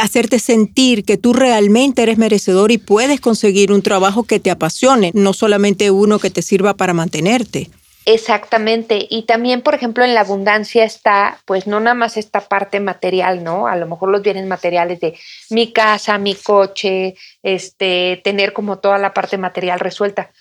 hacerte 0.00 0.38
sentir 0.38 1.04
que 1.04 1.18
tú 1.18 1.32
realmente 1.32 2.02
eres 2.02 2.18
merecedor 2.18 2.72
y 2.72 2.78
puedes 2.78 3.20
conseguir 3.20 3.72
un 3.72 3.82
trabajo 3.82 4.24
que 4.24 4.40
te 4.40 4.50
apasione, 4.50 5.10
no 5.14 5.32
solamente 5.32 5.90
uno 5.90 6.18
que 6.18 6.30
te 6.30 6.42
sirva 6.42 6.74
para 6.74 6.94
mantenerte. 6.94 7.70
Exactamente. 8.04 9.06
Y 9.08 9.22
también, 9.22 9.62
por 9.62 9.74
ejemplo, 9.74 10.04
en 10.04 10.14
la 10.14 10.22
abundancia 10.22 10.84
está, 10.84 11.38
pues 11.44 11.66
no 11.66 11.78
nada 11.78 11.94
más 11.94 12.16
esta 12.16 12.40
parte 12.40 12.80
material, 12.80 13.44
¿no? 13.44 13.68
A 13.68 13.76
lo 13.76 13.86
mejor 13.86 14.10
los 14.10 14.22
bienes 14.22 14.46
materiales 14.46 14.98
de 15.00 15.16
mi 15.50 15.72
casa, 15.72 16.18
mi 16.18 16.34
coche, 16.34 17.14
este, 17.42 18.20
tener 18.24 18.52
como 18.52 18.78
toda 18.78 18.98
la 18.98 19.14
parte 19.14 19.38
material 19.38 19.78
resuelta. 19.78 20.32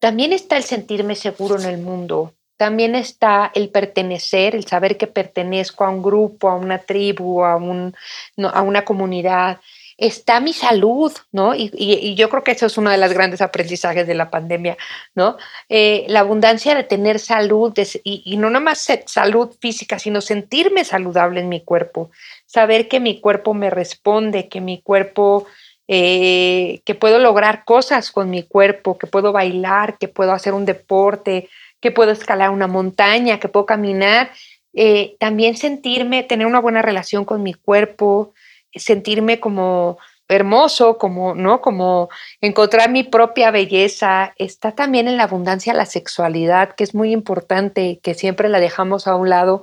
También 0.00 0.32
está 0.32 0.56
el 0.56 0.64
sentirme 0.64 1.14
seguro 1.14 1.58
en 1.58 1.66
el 1.66 1.78
mundo. 1.78 2.34
También 2.56 2.94
está 2.94 3.50
el 3.54 3.70
pertenecer, 3.70 4.54
el 4.54 4.66
saber 4.66 4.96
que 4.96 5.06
pertenezco 5.06 5.84
a 5.84 5.90
un 5.90 6.02
grupo, 6.02 6.48
a 6.48 6.56
una 6.56 6.78
tribu, 6.78 7.44
a, 7.44 7.56
un, 7.56 7.94
a 8.38 8.62
una 8.62 8.84
comunidad 8.84 9.58
está 9.96 10.40
mi 10.40 10.52
salud, 10.52 11.12
¿no? 11.32 11.54
Y, 11.54 12.14
yo 12.16 12.28
creo 12.28 12.42
que 12.42 12.52
eso 12.52 12.66
es 12.66 12.76
uno 12.78 12.90
de 12.90 12.98
los 12.98 13.12
grandes 13.12 13.40
aprendizajes 13.40 14.06
de 14.06 14.14
la 14.14 14.30
pandemia, 14.30 14.76
¿no? 15.14 15.36
Eh, 15.68 16.04
la 16.08 16.20
abundancia 16.20 16.74
de 16.74 16.84
tener 16.84 17.18
salud 17.18 17.72
y, 18.02 18.36
no 18.36 18.50
nada 18.50 18.64
más 18.64 18.88
salud 19.06 19.54
física, 19.60 19.98
sino 19.98 20.20
sentirme 20.20 20.84
saludable 20.84 21.40
en 21.40 21.48
mi 21.48 21.62
cuerpo, 21.62 22.10
saber 22.46 22.88
que 22.88 23.00
mi 23.00 23.20
cuerpo 23.20 23.54
me 23.54 23.70
responde, 23.70 24.48
que 24.48 24.60
mi 24.60 24.80
cuerpo, 24.82 25.46
eh, 25.86 26.80
que 26.84 26.94
puedo 26.94 27.18
lograr 27.18 27.64
cosas 27.64 28.10
con 28.10 28.30
mi 28.30 28.42
cuerpo, 28.42 28.98
que 28.98 29.06
puedo 29.06 29.32
bailar, 29.32 29.98
que 29.98 30.08
puedo 30.08 30.32
hacer 30.32 30.54
un 30.54 30.64
deporte, 30.64 31.48
que 31.84 31.90
puedo 31.90 32.12
escalar 32.12 32.48
una 32.48 32.66
montaña, 32.66 33.38
que 33.38 33.50
puedo 33.50 33.66
caminar. 33.66 34.30
Eh, 34.72 35.16
también 35.20 35.54
sentirme, 35.54 36.22
tener 36.22 36.46
una 36.46 36.58
buena 36.58 36.80
relación 36.80 37.26
con 37.26 37.42
mi 37.42 37.52
cuerpo, 37.52 38.32
sentirme 38.74 39.38
como 39.38 39.98
hermoso, 40.26 40.96
como, 40.96 41.34
¿no? 41.34 41.60
Como 41.60 42.08
encontrar 42.40 42.90
mi 42.90 43.02
propia 43.02 43.50
belleza. 43.50 44.32
Está 44.38 44.72
también 44.72 45.08
en 45.08 45.18
la 45.18 45.24
abundancia 45.24 45.74
la 45.74 45.84
sexualidad, 45.84 46.74
que 46.74 46.84
es 46.84 46.94
muy 46.94 47.12
importante, 47.12 48.00
que 48.02 48.14
siempre 48.14 48.48
la 48.48 48.60
dejamos 48.60 49.06
a 49.06 49.14
un 49.14 49.28
lado 49.28 49.62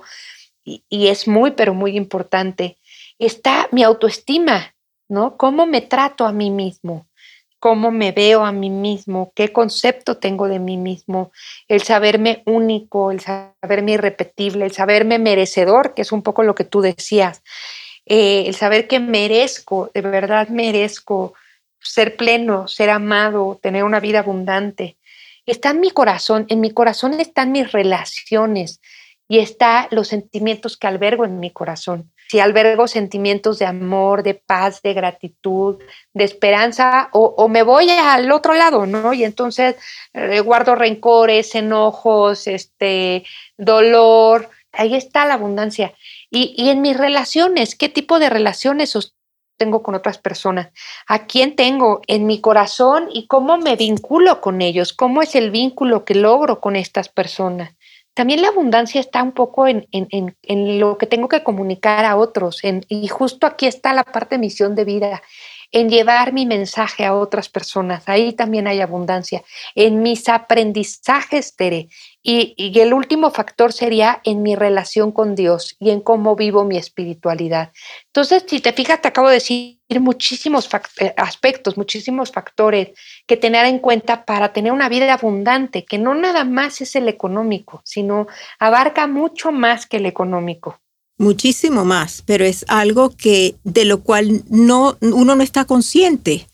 y, 0.62 0.84
y 0.88 1.08
es 1.08 1.26
muy, 1.26 1.50
pero 1.50 1.74
muy 1.74 1.96
importante. 1.96 2.78
Está 3.18 3.66
mi 3.72 3.82
autoestima, 3.82 4.76
¿no? 5.08 5.36
¿Cómo 5.36 5.66
me 5.66 5.80
trato 5.80 6.24
a 6.24 6.32
mí 6.32 6.50
mismo? 6.50 7.08
Cómo 7.62 7.92
me 7.92 8.10
veo 8.10 8.44
a 8.44 8.50
mí 8.50 8.70
mismo, 8.70 9.32
qué 9.36 9.52
concepto 9.52 10.16
tengo 10.16 10.48
de 10.48 10.58
mí 10.58 10.76
mismo, 10.76 11.30
el 11.68 11.80
saberme 11.80 12.42
único, 12.44 13.12
el 13.12 13.20
saberme 13.20 13.92
irrepetible, 13.92 14.64
el 14.64 14.72
saberme 14.72 15.20
merecedor, 15.20 15.94
que 15.94 16.02
es 16.02 16.10
un 16.10 16.22
poco 16.22 16.42
lo 16.42 16.56
que 16.56 16.64
tú 16.64 16.80
decías, 16.80 17.44
eh, 18.04 18.46
el 18.48 18.56
saber 18.56 18.88
que 18.88 18.98
merezco, 18.98 19.92
de 19.94 20.00
verdad 20.00 20.48
merezco 20.48 21.34
ser 21.78 22.16
pleno, 22.16 22.66
ser 22.66 22.90
amado, 22.90 23.60
tener 23.62 23.84
una 23.84 24.00
vida 24.00 24.18
abundante. 24.18 24.96
Está 25.46 25.70
en 25.70 25.78
mi 25.78 25.92
corazón, 25.92 26.46
en 26.48 26.60
mi 26.60 26.72
corazón 26.72 27.20
están 27.20 27.52
mis 27.52 27.70
relaciones 27.70 28.80
y 29.32 29.38
está 29.38 29.88
los 29.90 30.08
sentimientos 30.08 30.76
que 30.76 30.86
albergo 30.86 31.24
en 31.24 31.40
mi 31.40 31.50
corazón. 31.50 32.12
Si 32.28 32.38
albergo 32.38 32.86
sentimientos 32.86 33.58
de 33.58 33.64
amor, 33.64 34.22
de 34.22 34.34
paz, 34.34 34.82
de 34.82 34.92
gratitud, 34.92 35.82
de 36.12 36.24
esperanza, 36.24 37.08
o, 37.14 37.48
me 37.48 37.62
voy 37.62 37.88
al 37.88 38.30
otro 38.30 38.52
lado, 38.52 38.84
¿no? 38.84 39.14
Y 39.14 39.24
entonces 39.24 39.76
eh, 40.12 40.40
guardo 40.40 40.74
rencores, 40.74 41.54
enojos, 41.54 42.46
este, 42.46 43.24
dolor. 43.56 44.50
Ahí 44.70 44.94
está 44.94 45.24
la 45.24 45.34
abundancia. 45.34 45.94
Y, 46.30 46.68
en 46.68 46.82
mis 46.82 46.98
relaciones, 46.98 47.74
¿qué 47.74 47.88
tipo 47.88 48.18
de 48.18 48.28
relaciones 48.28 49.14
tengo 49.56 49.82
con 49.82 49.94
otras 49.94 50.18
personas? 50.18 50.68
¿A 51.06 51.26
quién 51.26 51.56
tengo 51.56 52.02
en 52.06 52.26
mi 52.26 52.42
corazón 52.42 53.08
y 53.10 53.26
cómo 53.28 53.56
me 53.56 53.76
vinculo 53.76 54.42
con 54.42 54.60
ellos? 54.60 54.92
¿Cómo 54.92 55.22
es 55.22 55.34
el 55.36 55.50
vínculo 55.50 56.04
que 56.04 56.16
logro 56.16 56.60
con 56.60 56.76
estas 56.76 57.08
personas? 57.08 57.72
También 58.14 58.42
la 58.42 58.48
abundancia 58.48 59.00
está 59.00 59.22
un 59.22 59.32
poco 59.32 59.66
en, 59.66 59.86
lo 60.80 60.98
que 60.98 61.06
tengo 61.06 61.28
que 61.28 61.42
comunicar 61.42 62.04
a 62.04 62.16
otros. 62.16 62.60
y 62.62 63.08
justo 63.08 63.46
aquí 63.46 63.66
está 63.66 63.94
la 63.94 64.04
parte 64.04 64.34
de 64.34 64.40
misión 64.40 64.74
de 64.74 64.84
vida, 64.84 65.22
en 65.72 65.88
llevar 65.88 66.32
mi 66.32 66.46
mensaje 66.46 67.04
a 67.04 67.14
otras 67.14 67.48
personas. 67.48 68.04
Ahí 68.06 68.34
también 68.34 68.66
hay 68.66 68.80
abundancia. 68.80 69.42
En 69.74 70.02
mis 70.02 70.28
aprendizajes, 70.28 71.56
Tere, 71.56 71.88
y, 72.22 72.54
el 72.78 72.92
último 72.94 73.30
factor 73.30 73.72
sería 73.72 74.20
en 74.24 74.42
mi 74.42 74.54
relación 74.54 75.10
con 75.10 75.34
Dios 75.34 75.76
y 75.80 75.90
en 75.90 76.00
cómo 76.00 76.36
vivo 76.36 76.64
mi 76.64 76.76
espiritualidad. 76.76 77.72
Entonces, 78.06 78.44
si 78.46 78.60
te 78.60 78.72
fijas, 78.72 79.00
te 79.00 79.08
acabo 79.08 79.28
de 79.28 79.34
decir 79.34 79.78
muchísimos 79.98 80.68
eh, 81.00 81.14
aspectos, 81.16 81.76
muchísimos 81.76 82.30
factores 82.30 82.90
que 83.26 83.36
tener 83.36 83.66
en 83.66 83.78
cuenta 83.78 84.24
para 84.24 84.52
tener 84.52 84.72
una 84.72 84.88
vida 84.88 85.12
abundante, 85.12 85.84
que 85.84 85.98
no 85.98 86.14
nada 86.14 86.44
más 86.44 86.80
es 86.80 86.94
el 86.96 87.08
económico, 87.08 87.82
sino 87.84 88.26
abarca 88.58 89.06
mucho 89.06 89.50
más 89.50 89.86
que 89.86 89.96
el 89.96 90.06
económico. 90.06 90.78
Muchísimo 91.18 91.84
más, 91.84 92.22
pero 92.26 92.44
es 92.44 92.64
algo 92.68 93.10
que 93.10 93.56
de 93.64 93.84
lo 93.84 94.00
cual 94.02 94.42
no 94.48 94.96
uno 95.00 95.34
no 95.34 95.42
está 95.42 95.64
consciente 95.64 96.48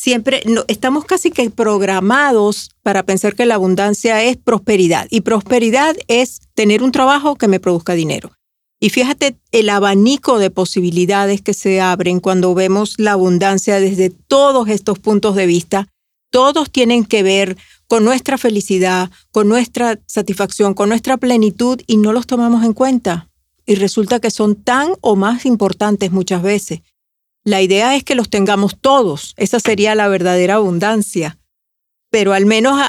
siempre 0.00 0.42
no, 0.46 0.64
estamos 0.68 1.04
casi 1.04 1.30
que 1.30 1.50
programados 1.50 2.70
para 2.82 3.02
pensar 3.02 3.34
que 3.34 3.44
la 3.44 3.56
abundancia 3.56 4.22
es 4.22 4.36
prosperidad 4.38 5.06
y 5.10 5.20
prosperidad 5.20 5.94
es 6.08 6.40
tener 6.54 6.82
un 6.82 6.92
trabajo 6.92 7.36
que 7.36 7.48
me 7.48 7.60
produzca 7.60 7.92
dinero. 7.92 8.32
Y 8.80 8.88
fíjate 8.88 9.36
el 9.52 9.68
abanico 9.68 10.38
de 10.38 10.50
posibilidades 10.50 11.42
que 11.42 11.52
se 11.52 11.82
abren 11.82 12.20
cuando 12.20 12.54
vemos 12.54 12.94
la 12.96 13.12
abundancia 13.12 13.78
desde 13.78 14.08
todos 14.08 14.68
estos 14.70 14.98
puntos 14.98 15.36
de 15.36 15.44
vista. 15.44 15.88
Todos 16.30 16.70
tienen 16.70 17.04
que 17.04 17.22
ver 17.22 17.58
con 17.86 18.04
nuestra 18.04 18.38
felicidad, 18.38 19.10
con 19.32 19.48
nuestra 19.48 20.00
satisfacción, 20.06 20.72
con 20.72 20.88
nuestra 20.88 21.18
plenitud 21.18 21.78
y 21.86 21.98
no 21.98 22.14
los 22.14 22.26
tomamos 22.26 22.64
en 22.64 22.72
cuenta. 22.72 23.29
Y 23.66 23.76
resulta 23.76 24.20
que 24.20 24.30
son 24.30 24.56
tan 24.56 24.90
o 25.00 25.16
más 25.16 25.46
importantes 25.46 26.10
muchas 26.10 26.42
veces. 26.42 26.80
La 27.44 27.62
idea 27.62 27.96
es 27.96 28.04
que 28.04 28.14
los 28.14 28.28
tengamos 28.28 28.78
todos, 28.80 29.34
esa 29.36 29.60
sería 29.60 29.94
la 29.94 30.08
verdadera 30.08 30.54
abundancia. 30.54 31.38
Pero 32.10 32.32
al 32.32 32.44
menos 32.44 32.80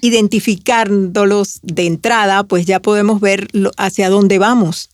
identificándolos 0.00 1.60
de 1.62 1.86
entrada, 1.86 2.44
pues 2.44 2.66
ya 2.66 2.80
podemos 2.80 3.20
ver 3.20 3.48
hacia 3.76 4.08
dónde 4.08 4.38
vamos, 4.38 4.90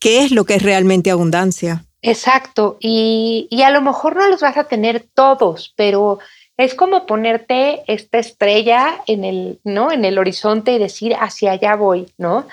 qué 0.00 0.24
es 0.24 0.32
lo 0.32 0.44
que 0.44 0.54
es 0.54 0.62
realmente 0.62 1.10
abundancia. 1.10 1.84
Exacto, 2.02 2.76
y, 2.80 3.46
y 3.50 3.62
a 3.62 3.70
lo 3.70 3.80
mejor 3.80 4.16
no 4.16 4.28
los 4.28 4.40
vas 4.40 4.56
a 4.56 4.64
tener 4.64 5.06
todos, 5.14 5.72
pero 5.76 6.18
es 6.56 6.74
como 6.74 7.06
ponerte 7.06 7.82
esta 7.86 8.18
estrella 8.18 9.02
en 9.06 9.24
el, 9.24 9.60
¿no? 9.64 9.92
en 9.92 10.04
el 10.04 10.18
horizonte 10.18 10.72
y 10.72 10.78
decir 10.78 11.14
hacia 11.14 11.52
allá 11.52 11.76
voy, 11.76 12.08
¿no? 12.16 12.46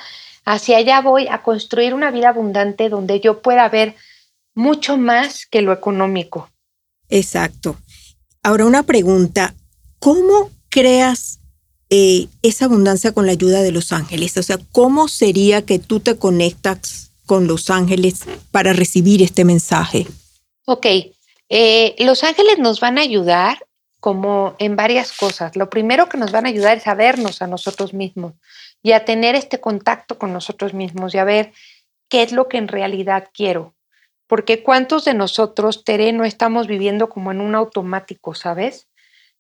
Hacia 0.46 0.78
allá 0.78 1.02
voy 1.02 1.28
a 1.28 1.42
construir 1.42 1.94
una 1.94 2.12
vida 2.12 2.30
abundante 2.30 2.90
donde 2.90 3.20
yo 3.20 3.42
pueda 3.42 3.70
ver 3.70 3.96
mucho 4.54 4.98
más 4.98 5.46
que 5.46 5.62
lo 5.62 5.72
económico. 5.72 6.50
Exacto. 7.10 7.78
Ahora 8.42 8.66
una 8.66 8.84
pregunta, 8.84 9.56
¿cómo 10.00 10.52
creas 10.70 11.40
eh, 11.90 12.28
esa 12.42 12.66
abundancia 12.66 13.14
con 13.14 13.26
la 13.26 13.32
ayuda 13.32 13.62
de 13.62 13.72
los 13.72 13.92
ángeles? 13.92 14.36
O 14.38 14.44
sea, 14.44 14.58
¿cómo 14.72 15.08
sería 15.08 15.66
que 15.66 15.80
tú 15.80 16.00
te 16.00 16.18
conectas 16.18 17.12
con 17.26 17.48
los 17.48 17.70
ángeles 17.70 18.26
para 18.52 18.74
recibir 18.74 19.22
este 19.22 19.46
mensaje? 19.46 20.08
Ok, 20.66 20.86
eh, 21.50 21.96
los 22.00 22.24
ángeles 22.24 22.60
nos 22.60 22.80
van 22.80 22.98
a 22.98 23.02
ayudar 23.02 23.66
como 24.00 24.56
en 24.60 24.76
varias 24.76 25.14
cosas. 25.14 25.56
Lo 25.56 25.70
primero 25.70 26.10
que 26.10 26.18
nos 26.18 26.32
van 26.32 26.46
a 26.46 26.50
ayudar 26.50 26.78
es 26.78 26.88
a 26.88 26.96
vernos 26.96 27.42
a 27.42 27.48
nosotros 27.48 27.94
mismos 27.94 28.34
y 28.84 28.92
a 28.92 29.06
tener 29.06 29.34
este 29.34 29.60
contacto 29.60 30.20
con 30.20 30.32
nosotros 30.34 30.76
mismos 30.76 31.16
y 31.16 31.18
a 31.18 31.24
ver 31.24 31.54
qué 32.10 32.22
es 32.22 32.32
lo 32.32 32.48
que 32.48 32.58
en 32.58 32.68
realidad 32.68 33.30
quiero 33.34 33.74
porque 34.34 34.64
cuántos 34.64 35.06
de 35.06 35.14
nosotros, 35.14 35.84
Tere, 35.84 36.12
no 36.12 36.24
estamos 36.24 36.66
viviendo 36.66 37.08
como 37.08 37.32
en 37.32 37.40
un 37.40 37.54
automático, 37.54 38.34
¿sabes? 38.34 38.88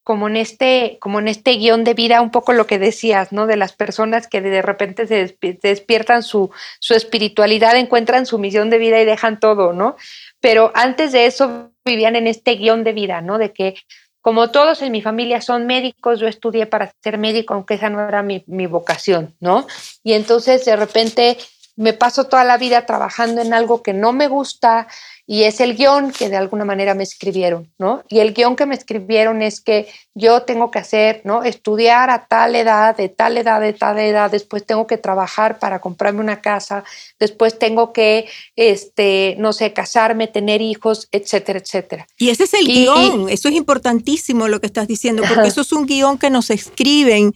como 0.04 0.28
en 0.28 0.36
este, 0.36 0.98
como 1.00 1.20
en 1.20 1.30
este 1.30 1.54
guion 1.54 1.86
de 1.86 1.94
vida, 1.94 2.22
un 2.22 2.30
poco 2.30 2.52
lo 2.52 2.68
que 2.68 2.78
decías, 2.78 3.32
¿no? 3.32 3.48
De 3.48 3.56
las 3.56 3.72
personas 3.72 4.28
que 4.28 4.42
de 4.42 4.62
repente 4.62 5.08
se, 5.08 5.38
despiertan 5.62 6.24
su, 6.24 6.52
su 6.80 6.94
espiritualidad, 6.94 7.78
encuentran 7.78 8.26
su 8.26 8.38
misión 8.38 8.70
de 8.70 8.80
vida 8.80 9.02
y 9.02 9.06
dejan 9.06 9.40
todo, 9.40 9.72
¿no? 9.72 9.96
Pero 10.42 10.74
antes 10.76 11.14
de 11.14 11.26
eso 11.26 11.72
vivían 11.86 12.18
en 12.18 12.28
este 12.28 12.56
guion 12.56 12.84
de 12.84 12.92
vida, 12.92 13.22
¿no? 13.22 13.38
De 13.38 13.54
que 13.54 13.76
como 14.24 14.51
todos 14.51 14.82
en 14.82 14.94
mi 14.94 15.01
familia 15.01 15.42
son 15.42 15.68
médicos, 15.68 16.22
yo 16.22 16.27
estudié 16.27 16.65
para 16.65 16.94
ser 17.03 17.18
médico, 17.18 17.53
aunque 17.53 17.74
esa 17.74 17.89
no 17.89 18.00
era 18.08 18.24
mi, 18.24 18.42
mi 18.48 18.68
vocación, 18.68 19.36
¿no? 19.42 19.68
Y 20.01 20.13
entonces 20.13 20.63
de 20.63 20.77
repente 20.77 21.38
me 21.75 21.94
paso 21.94 22.25
toda 22.25 22.44
la 22.44 22.58
vida 22.58 22.86
trabajando 22.86 23.42
en 23.42 23.53
algo 23.53 23.82
que 23.82 23.94
no 23.94 24.13
me 24.13 24.27
gusta 24.27 24.88
y 25.25 25.44
es 25.44 25.62
el 25.62 25.75
guion 25.75 26.12
que 26.12 26.30
de 26.30 26.36
alguna 26.36 26.65
manera 26.65 26.94
me 26.96 27.03
escribieron, 27.03 27.72
¿no? 27.80 28.03
Y 28.10 28.20
el 28.20 28.34
guion 28.34 28.58
que 28.58 28.65
me 28.65 28.75
escribieron 28.75 29.42
es 29.42 29.62
que 29.62 29.88
yo 30.13 30.42
tengo 30.44 30.70
que 30.70 30.80
hacer, 30.80 31.22
¿no? 31.24 31.44
Estudiar 31.44 32.10
a 32.10 32.27
tal 32.27 32.56
edad, 32.56 32.96
de 32.98 33.08
tal 33.08 33.38
edad, 33.38 33.62
de 33.62 33.72
tal 33.72 34.00
edad, 34.00 34.30
después 34.30 34.65
tengo 34.65 34.86
que 34.86 34.98
trabajar 34.98 35.60
para 35.60 35.80
comprarme 35.80 36.20
una 36.20 36.42
casa, 36.42 36.84
después 37.20 37.58
tengo 37.58 37.94
que, 37.94 38.27
este, 38.58 39.36
no 39.39 39.53
sé, 39.53 39.72
casarme, 39.72 40.27
tener 40.27 40.62
hijos, 40.62 41.08
etcétera, 41.12 41.60
etcétera. 41.60 42.08
Y 42.18 42.30
ese 42.30 42.44
es 42.44 42.53
el 42.53 42.68
guion, 42.68 43.30
eso 43.30 43.48
es 43.48 43.56
importantísimo 43.56 44.50
lo 44.50 44.60
que 44.60 44.68
estás 44.68 44.88
diciendo, 44.88 45.24
porque 45.27 45.48
eso 45.48 45.62
es 45.62 45.72
un 45.72 45.86
guion 45.86 46.18
que 46.18 46.30
nos 46.30 46.50
escriben 46.50 47.34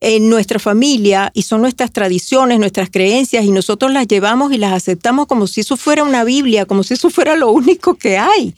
en 0.00 0.30
nuestra 0.30 0.58
familia 0.58 1.30
y 1.34 1.42
son 1.42 1.60
nuestras 1.60 1.92
tradiciones, 1.92 2.58
nuestras 2.58 2.90
creencias 2.90 3.44
y 3.44 3.50
nosotros 3.50 3.92
las 3.92 4.08
llevamos 4.08 4.52
y 4.52 4.58
las 4.58 4.72
aceptamos 4.72 5.26
como 5.26 5.46
si 5.46 5.60
eso 5.60 5.76
fuera 5.76 6.02
una 6.04 6.24
Biblia, 6.24 6.64
como 6.64 6.82
si 6.82 6.94
eso 6.94 7.10
fuera 7.10 7.36
lo 7.36 7.52
único 7.52 7.94
que 7.94 8.18
hay. 8.18 8.54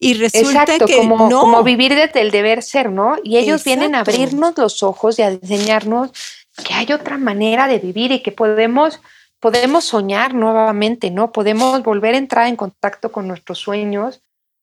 Y 0.00 0.14
resulta 0.14 0.64
que 0.64 0.96
como, 0.96 1.28
no. 1.28 1.42
como 1.42 1.62
vivir 1.62 1.94
desde 1.94 2.22
el 2.22 2.30
deber 2.30 2.62
ser, 2.62 2.90
¿no? 2.90 3.16
Y 3.22 3.36
ellos 3.36 3.62
vienen 3.64 3.94
a 3.94 4.00
abrirnos 4.00 4.56
los 4.56 4.82
ojos 4.82 5.18
y 5.18 5.22
a 5.22 5.28
enseñarnos 5.28 6.10
que 6.64 6.74
hay 6.74 6.90
otra 6.92 7.18
manera 7.18 7.68
de 7.68 7.78
vivir 7.78 8.10
y 8.10 8.22
que 8.22 8.32
podemos 8.32 9.00
podemos 9.40 9.84
soñar 9.84 10.34
nuevamente, 10.34 11.10
¿no? 11.10 11.32
Podemos 11.32 11.82
volver 11.82 12.14
a 12.14 12.18
entrar 12.18 12.46
en 12.46 12.56
contacto 12.56 13.10
con 13.10 13.26
nuestros 13.26 13.58
sueños 13.58 14.20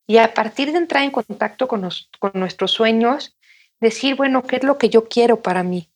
y 0.08 0.18
a 0.18 0.34
partir 0.34 0.72
de 0.72 0.78
entrar 0.78 1.04
en 1.04 1.12
contacto 1.12 1.68
con, 1.68 1.88
con 2.20 2.32
nuestros 2.36 2.72
sueños, 2.72 3.36
decir, 3.80 4.16
bueno, 4.16 4.44
¿qué 4.44 4.58
es 4.58 4.64
lo 4.64 4.78
que 4.78 4.90
yo 4.90 5.08
quiero 5.08 5.42
para 5.42 5.64
mí? 5.64 5.90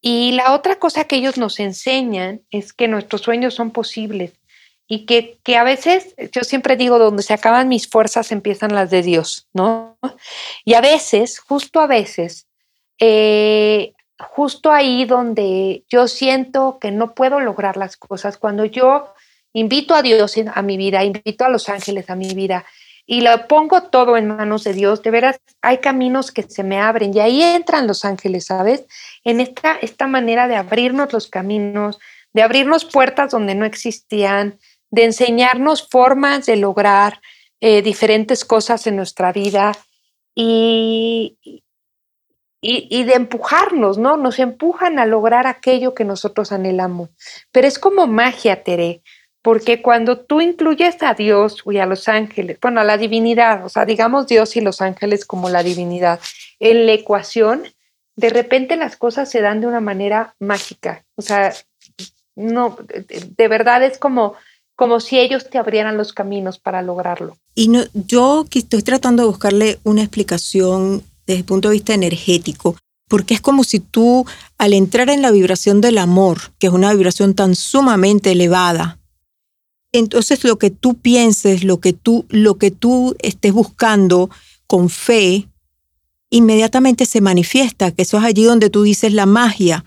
Y 0.00 0.32
la 0.32 0.54
otra 0.54 0.76
cosa 0.76 1.04
que 1.04 1.16
ellos 1.16 1.38
nos 1.38 1.58
enseñan 1.58 2.42
es 2.50 2.72
que 2.72 2.88
nuestros 2.88 3.22
sueños 3.22 3.54
son 3.54 3.70
posibles 3.70 4.32
y 4.86 5.04
que, 5.04 5.38
que, 5.42 5.56
a 5.56 5.64
veces, 5.64 6.14
yo 6.32 6.44
siempre 6.44 6.76
digo, 6.76 6.98
donde 6.98 7.22
se 7.22 7.34
acaban 7.34 7.68
mis 7.68 7.88
fuerzas 7.88 8.32
empiezan 8.32 8.74
las 8.74 8.90
de 8.90 9.02
Dios, 9.02 9.46
¿no? 9.52 9.98
Y 10.64 10.74
a 10.74 10.80
veces, 10.80 11.40
justo 11.40 11.80
a 11.80 11.86
veces, 11.86 12.46
eh, 12.98 13.92
justo 14.18 14.72
ahí 14.72 15.04
donde 15.04 15.84
yo 15.88 16.08
siento 16.08 16.78
que 16.80 16.90
no 16.90 17.14
puedo 17.14 17.40
lograr 17.40 17.76
las 17.76 17.96
cosas, 17.96 18.38
cuando 18.38 18.64
yo 18.64 19.12
invito 19.52 19.94
a 19.94 20.02
Dios 20.02 20.34
a 20.54 20.62
mi 20.62 20.76
vida, 20.76 21.04
invito 21.04 21.44
a 21.44 21.50
los 21.50 21.68
ángeles 21.68 22.08
a 22.08 22.16
mi 22.16 22.32
vida 22.34 22.64
y 23.10 23.22
lo 23.22 23.48
pongo 23.48 23.84
todo 23.84 24.18
en 24.18 24.28
manos 24.28 24.64
de 24.64 24.74
Dios, 24.74 25.02
de 25.02 25.10
veras 25.10 25.40
hay 25.62 25.78
caminos 25.78 26.30
que 26.30 26.42
se 26.42 26.62
me 26.62 26.78
abren 26.78 27.16
y 27.16 27.20
ahí 27.20 27.42
entran 27.42 27.86
los 27.86 28.04
ángeles, 28.04 28.44
¿sabes? 28.44 28.84
En 29.24 29.40
esta, 29.40 29.78
esta 29.80 30.06
manera 30.06 30.46
de 30.46 30.56
abrirnos 30.56 31.10
los 31.14 31.26
caminos, 31.26 31.98
de 32.34 32.42
abrirnos 32.42 32.84
puertas 32.84 33.30
donde 33.30 33.54
no 33.54 33.64
existían, 33.64 34.58
de 34.90 35.04
enseñarnos 35.06 35.88
formas 35.88 36.44
de 36.44 36.56
lograr 36.56 37.22
eh, 37.60 37.80
diferentes 37.80 38.44
cosas 38.44 38.86
en 38.86 38.96
nuestra 38.96 39.32
vida 39.32 39.72
y, 40.34 41.38
y, 42.60 42.88
y, 42.90 43.04
de 43.04 43.14
empujarnos, 43.14 43.96
¿no? 43.96 44.18
Nos 44.18 44.38
empujan 44.38 44.98
a 44.98 45.06
lograr 45.06 45.46
aquello 45.46 45.94
que 45.94 46.04
nosotros 46.04 46.52
anhelamos. 46.52 47.08
Pero 47.52 47.66
es 47.66 47.78
como 47.78 48.06
magia, 48.06 48.62
Tere 48.62 49.02
porque 49.48 49.80
cuando 49.80 50.18
tú 50.18 50.42
incluyes 50.42 51.02
a 51.02 51.14
Dios 51.14 51.62
y 51.64 51.78
a 51.78 51.86
los 51.86 52.06
ángeles, 52.06 52.58
bueno, 52.60 52.82
a 52.82 52.84
la 52.84 52.98
divinidad, 52.98 53.64
o 53.64 53.70
sea, 53.70 53.86
digamos 53.86 54.26
Dios 54.26 54.54
y 54.56 54.60
los 54.60 54.82
ángeles 54.82 55.24
como 55.24 55.48
la 55.48 55.62
divinidad, 55.62 56.20
en 56.60 56.84
la 56.84 56.92
ecuación, 56.92 57.62
de 58.14 58.28
repente 58.28 58.76
las 58.76 58.98
cosas 58.98 59.30
se 59.30 59.40
dan 59.40 59.62
de 59.62 59.66
una 59.66 59.80
manera 59.80 60.34
mágica. 60.38 61.06
O 61.16 61.22
sea, 61.22 61.54
no, 62.36 62.76
de 63.38 63.48
verdad 63.48 63.82
es 63.82 63.96
como, 63.96 64.34
como 64.76 65.00
si 65.00 65.18
ellos 65.18 65.48
te 65.48 65.56
abrieran 65.56 65.96
los 65.96 66.12
caminos 66.12 66.58
para 66.58 66.82
lograrlo. 66.82 67.38
Y 67.54 67.68
no, 67.68 67.84
yo 67.94 68.44
estoy 68.52 68.82
tratando 68.82 69.22
de 69.22 69.28
buscarle 69.30 69.78
una 69.82 70.02
explicación 70.02 71.02
desde 71.26 71.38
el 71.38 71.46
punto 71.46 71.70
de 71.70 71.76
vista 71.76 71.94
energético, 71.94 72.76
porque 73.08 73.32
es 73.32 73.40
como 73.40 73.64
si 73.64 73.80
tú, 73.80 74.26
al 74.58 74.74
entrar 74.74 75.08
en 75.08 75.22
la 75.22 75.30
vibración 75.30 75.80
del 75.80 75.96
amor, 75.96 76.38
que 76.58 76.66
es 76.66 76.72
una 76.74 76.92
vibración 76.92 77.34
tan 77.34 77.54
sumamente 77.54 78.32
elevada, 78.32 78.98
entonces 79.92 80.44
lo 80.44 80.58
que 80.58 80.70
tú 80.70 80.94
pienses, 80.94 81.64
lo 81.64 81.80
que 81.80 81.92
tú, 81.92 82.26
lo 82.28 82.58
que 82.58 82.70
tú 82.70 83.16
estés 83.20 83.52
buscando 83.52 84.30
con 84.66 84.90
fe, 84.90 85.48
inmediatamente 86.30 87.06
se 87.06 87.20
manifiesta, 87.20 87.90
que 87.92 88.02
eso 88.02 88.18
es 88.18 88.24
allí 88.24 88.44
donde 88.44 88.70
tú 88.70 88.82
dices 88.82 89.12
la 89.12 89.26
magia, 89.26 89.84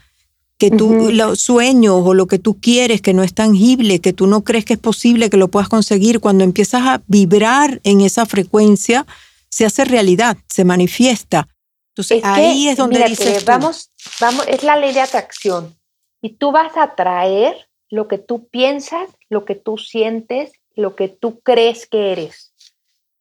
que 0.57 0.69
tú, 0.69 1.09
los 1.11 1.39
sueños 1.39 2.01
o 2.03 2.13
lo 2.13 2.27
que 2.27 2.37
tú 2.37 2.59
quieres, 2.59 3.01
que 3.01 3.15
no 3.15 3.23
es 3.23 3.33
tangible, 3.33 3.99
que 3.99 4.13
tú 4.13 4.27
no 4.27 4.43
crees 4.43 4.63
que 4.63 4.73
es 4.73 4.79
posible 4.79 5.29
que 5.29 5.37
lo 5.37 5.47
puedas 5.47 5.69
conseguir, 5.69 6.19
cuando 6.19 6.43
empiezas 6.43 6.83
a 6.83 7.01
vibrar 7.07 7.79
en 7.83 8.01
esa 8.01 8.27
frecuencia, 8.27 9.07
se 9.49 9.65
hace 9.65 9.85
realidad, 9.85 10.37
se 10.47 10.63
manifiesta. 10.63 11.47
Entonces 11.89 12.23
ahí 12.23 12.69
es 12.69 12.77
donde 12.77 13.03
dices 13.05 13.43
vamos, 13.43 13.89
vamos, 14.19 14.45
es 14.47 14.63
la 14.63 14.77
ley 14.77 14.93
de 14.93 15.01
atracción. 15.01 15.75
Y 16.21 16.33
tú 16.35 16.51
vas 16.51 16.77
a 16.77 16.83
atraer 16.83 17.67
lo 17.91 18.07
que 18.07 18.17
tú 18.17 18.47
piensas, 18.47 19.09
lo 19.29 19.45
que 19.45 19.53
tú 19.53 19.77
sientes, 19.77 20.53
lo 20.75 20.95
que 20.95 21.09
tú 21.09 21.41
crees 21.41 21.85
que 21.85 22.13
eres. 22.13 22.53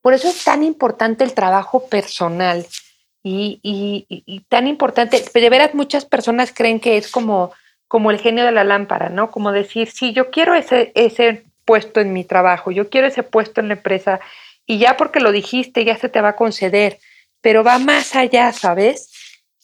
Por 0.00 0.14
eso 0.14 0.28
es 0.28 0.42
tan 0.44 0.62
importante 0.62 1.24
el 1.24 1.34
trabajo 1.34 1.88
personal 1.88 2.64
y, 3.22 4.44
tan 4.48 4.66
importante, 4.66 5.22
de 5.34 5.50
veras 5.50 5.74
muchas 5.74 6.06
personas 6.06 6.54
creen 6.54 6.80
que 6.80 6.96
es 6.96 7.10
como, 7.10 7.52
como 7.86 8.10
el 8.10 8.18
genio 8.18 8.44
de 8.44 8.52
la 8.52 8.64
lámpara, 8.64 9.10
¿no? 9.10 9.30
Como 9.30 9.52
decir, 9.52 9.90
sí, 9.90 10.12
yo 10.14 10.30
quiero 10.30 10.54
ese, 10.54 10.92
ese 10.94 11.44
puesto 11.66 12.00
en 12.00 12.12
mi 12.12 12.24
trabajo, 12.24 12.70
yo 12.70 12.88
quiero 12.88 13.08
ese 13.08 13.22
puesto 13.22 13.60
en 13.60 13.68
la 13.68 13.74
empresa 13.74 14.20
y 14.64 14.78
ya 14.78 14.96
porque 14.96 15.20
lo 15.20 15.32
dijiste 15.32 15.84
ya 15.84 15.98
se 15.98 16.08
te 16.08 16.20
va 16.20 16.30
a 16.30 16.36
conceder, 16.36 16.98
pero 17.40 17.64
va 17.64 17.78
más 17.78 18.14
allá, 18.14 18.52
¿sabes? 18.52 19.10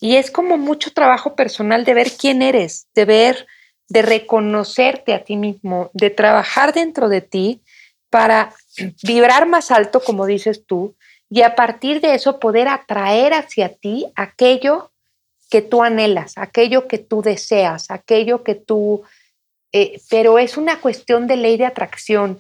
Y 0.01 0.17
es 0.17 0.31
como 0.31 0.59
mucho 0.59 0.93
trabajo 0.93 1.37
personal 1.37 1.85
de 1.85 1.95
ver 1.95 2.11
quién 2.19 2.43
eres, 2.43 2.89
de 2.95 3.05
ver 3.05 3.47
de 3.89 4.03
reconocerte 4.03 5.15
a 5.15 5.25
ti 5.25 5.37
mismo, 5.37 5.91
de 5.93 6.11
trabajar 6.11 6.73
dentro 6.73 7.09
de 7.09 7.21
ti 7.21 7.61
para 8.11 8.55
vibrar 9.03 9.47
más 9.47 9.71
alto, 9.71 10.01
como 10.01 10.27
dices 10.27 10.65
tú, 10.67 10.95
y 11.29 11.43
a 11.43 11.55
partir 11.57 12.01
de 12.01 12.15
eso 12.15 12.39
poder 12.39 12.69
atraer 12.69 13.35
hacia 13.35 13.69
ti 13.69 14.07
aquello 14.15 14.93
que 15.51 15.63
tú 15.63 15.83
anhelas, 15.83 16.35
aquello 16.37 16.89
que 16.89 16.99
tú 16.99 17.23
deseas, 17.23 17.91
aquello 17.91 18.43
que 18.43 18.55
tú... 18.55 19.03
Eh, 19.73 20.01
pero 20.09 20.39
es 20.39 20.57
una 20.57 20.81
cuestión 20.81 21.27
de 21.27 21.37
ley 21.37 21.57
de 21.57 21.67
atracción. 21.67 22.39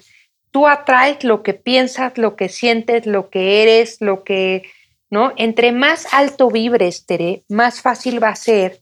Tú 0.52 0.66
atraes 0.66 1.22
lo 1.24 1.42
que 1.42 1.52
piensas, 1.54 2.16
lo 2.16 2.36
que 2.36 2.48
sientes, 2.48 3.06
lo 3.06 3.28
que 3.28 3.62
eres, 3.62 4.00
lo 4.00 4.22
que... 4.22 4.62
¿no? 5.10 5.32
Entre 5.36 5.72
más 5.72 6.12
alto 6.12 6.50
vibres, 6.50 7.06
Tere, 7.06 7.42
más 7.48 7.80
fácil 7.80 8.22
va 8.22 8.30
a 8.30 8.36
ser 8.36 8.80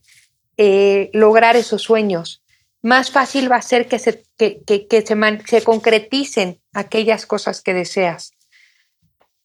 eh, 0.57 1.11
lograr 1.13 1.57
esos 1.57 1.83
sueños 1.83 2.44
más 2.85 3.11
fácil 3.11 3.51
va 3.51 3.57
a 3.57 3.63
ser 3.63 3.89
que 3.89 3.99
se, 3.99 4.23
que, 4.37 4.63
se, 4.69 5.43
se, 5.47 5.63
concreticen 5.63 6.61
aquellas 6.75 7.25
cosas 7.25 7.63
que 7.63 7.73
deseas. 7.73 8.33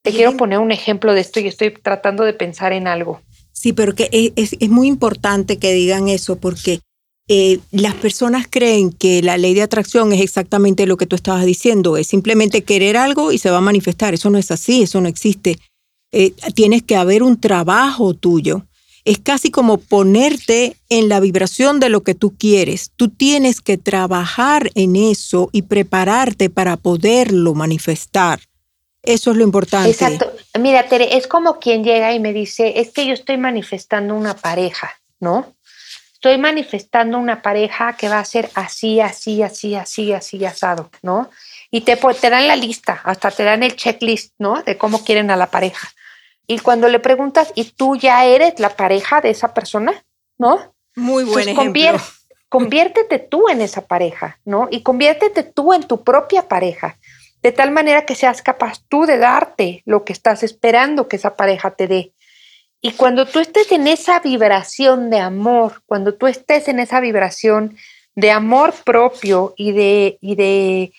Te 0.02 0.12
quiero 0.12 0.36
poner 0.36 0.60
un 0.60 0.72
ejemplo 0.72 1.14
de 1.14 1.22
esto 1.22 1.40
y 1.40 1.48
estoy 1.48 1.74
tratando 1.74 2.26
de 2.26 2.34
pensar 2.34 2.74
en 2.74 2.88
algo. 2.88 3.22
Sí, 3.54 3.74
pero 3.74 3.96
que 3.96 4.10
es, 4.12 4.56
es 4.60 4.70
muy 4.70 4.88
importante 4.88 5.58
que 5.58 5.74
digan 5.74 6.10
eso 6.10 6.38
porque 6.38 6.82
eh, 7.30 7.60
las 7.72 7.94
personas 7.94 8.46
creen 8.50 8.92
que 8.92 9.22
la 9.22 9.38
ley 9.38 9.54
de 9.54 9.62
atracción 9.62 10.12
es 10.12 10.22
exactamente 10.22 10.86
lo 10.86 10.98
que 10.98 11.06
tú 11.06 11.16
estabas 11.16 11.46
diciendo, 11.46 11.96
es 11.96 12.08
simplemente 12.08 12.64
querer 12.64 12.98
algo 12.98 13.32
y 13.32 13.38
se 13.38 13.52
va 13.52 13.60
a 13.60 13.62
manifestar. 13.62 14.14
Eso 14.14 14.30
no 14.30 14.38
es 14.38 14.52
así, 14.52 14.84
eso 14.84 15.00
no 15.00 15.08
existe. 15.08 15.60
Eh, 16.12 16.34
tienes 16.56 16.84
que 16.84 16.98
haber 16.98 17.24
un 17.24 17.40
trabajo 17.40 18.14
tuyo 18.16 18.66
es 19.06 19.20
casi 19.20 19.52
como 19.52 19.78
ponerte 19.78 20.76
en 20.90 21.10
la 21.10 21.20
vibración 21.20 21.80
de 21.80 21.90
lo 21.90 22.04
que 22.04 22.16
tú 22.16 22.36
quieres. 22.38 22.92
Tú 22.96 23.10
tienes 23.10 23.62
que 23.62 23.78
trabajar 23.78 24.72
en 24.76 24.96
eso 24.96 25.50
y 25.52 25.64
prepararte 25.64 26.50
para 26.50 26.78
poderlo 26.78 27.54
manifestar. 27.54 28.40
Eso 29.04 29.32
es 29.32 29.38
lo 29.38 29.44
importante. 29.44 29.90
Exacto. 29.90 30.32
Mira, 30.60 30.88
Tere, 30.88 31.18
es 31.18 31.28
como 31.28 31.60
quien 31.60 31.84
llega 31.84 32.14
y 32.14 32.20
me 32.20 32.34
dice, 32.34 32.80
es 32.80 32.92
que 32.92 33.06
yo 33.06 33.14
estoy 33.14 33.38
manifestando 33.38 34.14
una 34.14 34.36
pareja, 34.36 34.92
¿no? 35.20 35.56
Estoy 36.14 36.38
manifestando 36.38 37.18
una 37.18 37.42
pareja 37.42 37.96
que 37.96 38.10
va 38.10 38.20
a 38.20 38.26
ser 38.26 38.50
así, 38.54 39.00
así, 39.00 39.42
así, 39.42 39.74
así, 39.76 40.12
así, 40.12 40.44
asado, 40.44 40.92
¿no? 41.02 41.30
Y 41.72 41.82
te, 41.82 41.96
te 41.96 42.30
dan 42.30 42.46
la 42.46 42.58
lista, 42.58 43.00
hasta 43.06 43.32
te 43.32 43.44
dan 43.44 43.64
el 43.64 43.78
checklist, 43.78 44.34
¿no? 44.38 44.62
De 44.64 44.78
cómo 44.78 45.06
quieren 45.06 45.32
a 45.32 45.38
la 45.38 45.50
pareja. 45.50 45.90
Y 46.52 46.58
cuando 46.58 46.88
le 46.88 47.00
preguntas, 47.00 47.52
¿y 47.54 47.66
tú 47.66 47.96
ya 47.96 48.26
eres 48.26 48.60
la 48.60 48.70
pareja 48.70 49.22
de 49.22 49.30
esa 49.30 49.54
persona? 49.54 50.04
¿No? 50.40 50.74
Muy 50.96 51.24
buen 51.24 51.48
ejemplo. 51.48 52.00
conviértete 52.50 53.20
tú 53.20 53.50
en 53.50 53.62
esa 53.62 53.86
pareja, 53.86 54.40
¿no? 54.46 54.68
Y 54.72 54.82
conviértete 54.82 55.44
tú 55.44 55.74
en 55.74 55.84
tu 55.84 56.04
propia 56.04 56.48
pareja, 56.48 56.98
de 57.44 57.52
tal 57.52 57.70
manera 57.70 58.04
que 58.08 58.16
seas 58.16 58.42
capaz 58.42 58.82
tú 58.90 59.06
de 59.06 59.20
darte 59.20 59.84
lo 59.86 60.04
que 60.04 60.12
estás 60.12 60.42
esperando 60.42 61.08
que 61.08 61.18
esa 61.18 61.36
pareja 61.36 61.76
te 61.76 61.88
dé. 61.88 62.14
Y 62.82 62.94
cuando 62.94 63.28
tú 63.28 63.38
estés 63.38 63.72
en 63.72 63.86
esa 63.86 64.20
vibración 64.20 65.12
de 65.12 65.20
amor, 65.20 65.84
cuando 65.86 66.16
tú 66.16 66.26
estés 66.26 66.68
en 66.68 66.80
esa 66.80 67.00
vibración 67.00 67.78
de 68.16 68.32
amor 68.32 68.74
propio 68.84 69.54
y 69.56 69.72
de, 69.72 70.18
y 70.20 70.34
de, 70.34 70.94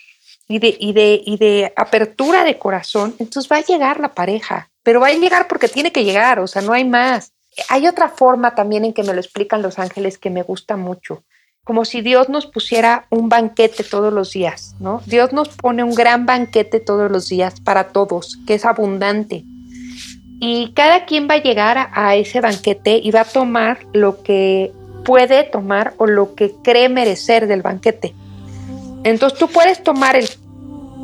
y 0.47 0.59
de, 0.61 0.77
y 0.79 0.93
de, 0.93 1.21
y 1.27 1.37
de 1.39 1.73
apertura 1.75 2.45
de 2.45 2.57
corazón, 2.57 3.17
entonces 3.19 3.51
va 3.51 3.57
a 3.57 3.65
llegar 3.65 3.99
la 3.99 4.15
pareja, 4.15 4.70
pero 4.83 5.01
va 5.01 5.09
a 5.09 5.13
llegar 5.13 5.49
porque 5.49 5.69
tiene 5.69 5.93
que 5.93 6.05
llegar, 6.05 6.39
o 6.41 6.47
sea, 6.47 6.63
no 6.63 6.73
hay 6.73 6.85
más. 6.85 7.33
Hay 7.69 7.87
otra 7.87 8.09
forma 8.09 8.55
también 8.55 8.85
en 8.85 8.93
que 8.93 9.03
me 9.03 9.13
lo 9.13 9.21
explican 9.21 9.63
los 9.63 9.79
ángeles 9.79 10.19
que 10.19 10.31
me 10.31 10.43
gusta 10.43 10.77
mucho, 10.77 11.25
como 11.65 11.85
si 11.85 12.01
Dios 12.01 12.29
nos 12.29 12.47
pusiera 12.47 13.07
un 13.11 13.29
banquete 13.29 13.85
todos 13.85 14.13
los 14.13 14.33
días, 14.33 14.75
¿no? 14.81 15.03
Dios 15.07 15.33
nos 15.33 15.49
pone 15.49 15.85
un 15.85 15.95
gran 15.95 16.27
banquete 16.27 16.81
todos 16.81 17.11
los 17.11 17.29
días 17.29 17.61
para 17.61 17.89
todos, 17.89 18.39
que 18.47 18.55
es 18.55 18.65
abundante. 18.65 19.45
Y 20.41 20.73
cada 20.73 21.05
quien 21.05 21.29
va 21.29 21.35
a 21.35 21.43
llegar 21.43 21.91
a, 21.93 22.15
ese 22.17 22.41
banquete 22.41 22.99
y 23.03 23.11
va 23.11 23.21
a 23.21 23.25
tomar 23.25 23.81
lo 23.93 24.23
que 24.23 24.73
puede 25.05 25.45
tomar 25.45 25.93
o 25.99 26.07
lo 26.07 26.35
que 26.35 26.55
cree 26.63 26.89
merecer 26.89 27.47
del 27.47 27.63
banquete. 27.63 28.15
Entonces 29.05 29.39
tú 29.39 29.49
puedes 29.49 29.83
tomar 29.83 30.17
el 30.17 30.29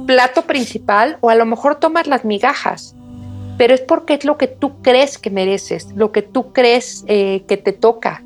plato 0.07 0.43
principal 0.43 1.19
o 1.21 1.29
a 1.29 1.35
lo 1.35 1.45
mejor 1.45 1.77
tomar 1.77 2.07
las 2.07 2.25
migajas, 2.25 2.95
pero 3.57 3.75
es 3.75 3.81
porque 3.81 4.15
es 4.15 4.25
lo 4.25 4.37
que 4.37 4.47
tú 4.47 4.83
crees 4.83 5.19
que 5.19 5.31
mereces, 5.31 5.89
lo 5.95 6.13
que 6.13 6.23
tú 6.23 6.53
crees 6.53 7.05
eh, 7.07 7.45
que 7.49 7.57
te 7.57 7.73
toca. 7.73 8.23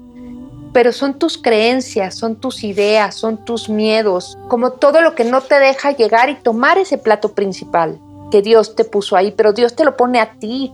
Pero 0.73 0.93
son 0.93 1.19
tus 1.19 1.37
creencias, 1.37 2.14
son 2.14 2.37
tus 2.37 2.62
ideas, 2.62 3.16
son 3.16 3.45
tus 3.45 3.69
miedos, 3.69 4.38
como 4.49 4.73
todo 4.73 5.01
lo 5.01 5.14
que 5.14 5.25
no 5.25 5.40
te 5.40 5.59
deja 5.59 5.93
llegar 5.93 6.31
y 6.31 6.37
tomar 6.37 6.79
ese 6.79 6.97
plato 6.97 7.33
principal 7.33 7.99
que 8.31 8.43
Dios 8.43 8.77
te 8.77 8.85
puso 8.85 9.16
ahí, 9.16 9.33
pero 9.37 9.53
Dios 9.53 9.75
te 9.75 9.85
lo 9.85 9.97
pone 9.97 10.21
a 10.21 10.35
ti 10.35 10.73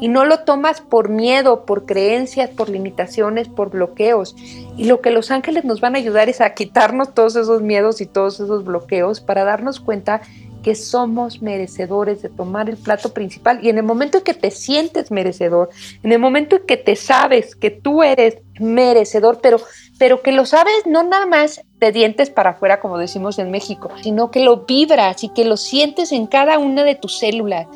y 0.00 0.08
no 0.08 0.24
lo 0.24 0.40
tomas 0.40 0.80
por 0.80 1.08
miedo, 1.08 1.64
por 1.64 1.86
creencias, 1.86 2.50
por 2.50 2.68
limitaciones, 2.68 3.48
por 3.48 3.70
bloqueos. 3.70 4.36
Y 4.76 4.84
lo 4.84 5.00
que 5.00 5.10
los 5.10 5.30
ángeles 5.30 5.64
nos 5.64 5.80
van 5.80 5.96
a 5.96 5.98
ayudar 5.98 6.28
es 6.28 6.40
a 6.40 6.54
quitarnos 6.54 7.14
todos 7.14 7.34
esos 7.34 7.62
miedos 7.62 8.00
y 8.00 8.06
todos 8.06 8.38
esos 8.38 8.64
bloqueos 8.64 9.20
para 9.20 9.44
darnos 9.44 9.80
cuenta 9.80 10.20
que 10.68 10.74
somos 10.74 11.40
merecedores 11.40 12.20
de 12.20 12.28
tomar 12.28 12.68
el 12.68 12.76
plato 12.76 13.14
principal. 13.14 13.58
Y 13.62 13.70
en 13.70 13.78
el 13.78 13.84
momento 13.84 14.18
en 14.18 14.24
que 14.24 14.34
te 14.34 14.50
sientes 14.50 15.10
merecedor, 15.10 15.70
en 16.02 16.12
el 16.12 16.18
momento 16.18 16.56
en 16.56 16.66
que 16.66 16.76
te 16.76 16.94
sabes 16.94 17.56
que 17.56 17.70
tú 17.70 18.02
eres 18.02 18.36
merecedor, 18.60 19.38
pero, 19.40 19.62
pero 19.98 20.20
que 20.20 20.30
lo 20.30 20.44
sabes 20.44 20.74
no 20.84 21.04
nada 21.04 21.24
más 21.24 21.62
de 21.80 21.90
dientes 21.90 22.28
para 22.28 22.50
afuera, 22.50 22.80
como 22.80 22.98
decimos 22.98 23.38
en 23.38 23.50
México, 23.50 23.88
sino 24.02 24.30
que 24.30 24.40
lo 24.40 24.66
vibras 24.66 25.24
y 25.24 25.30
que 25.30 25.46
lo 25.46 25.56
sientes 25.56 26.12
en 26.12 26.26
cada 26.26 26.58
una 26.58 26.84
de 26.84 26.96
tus 26.96 27.18
células 27.18 27.66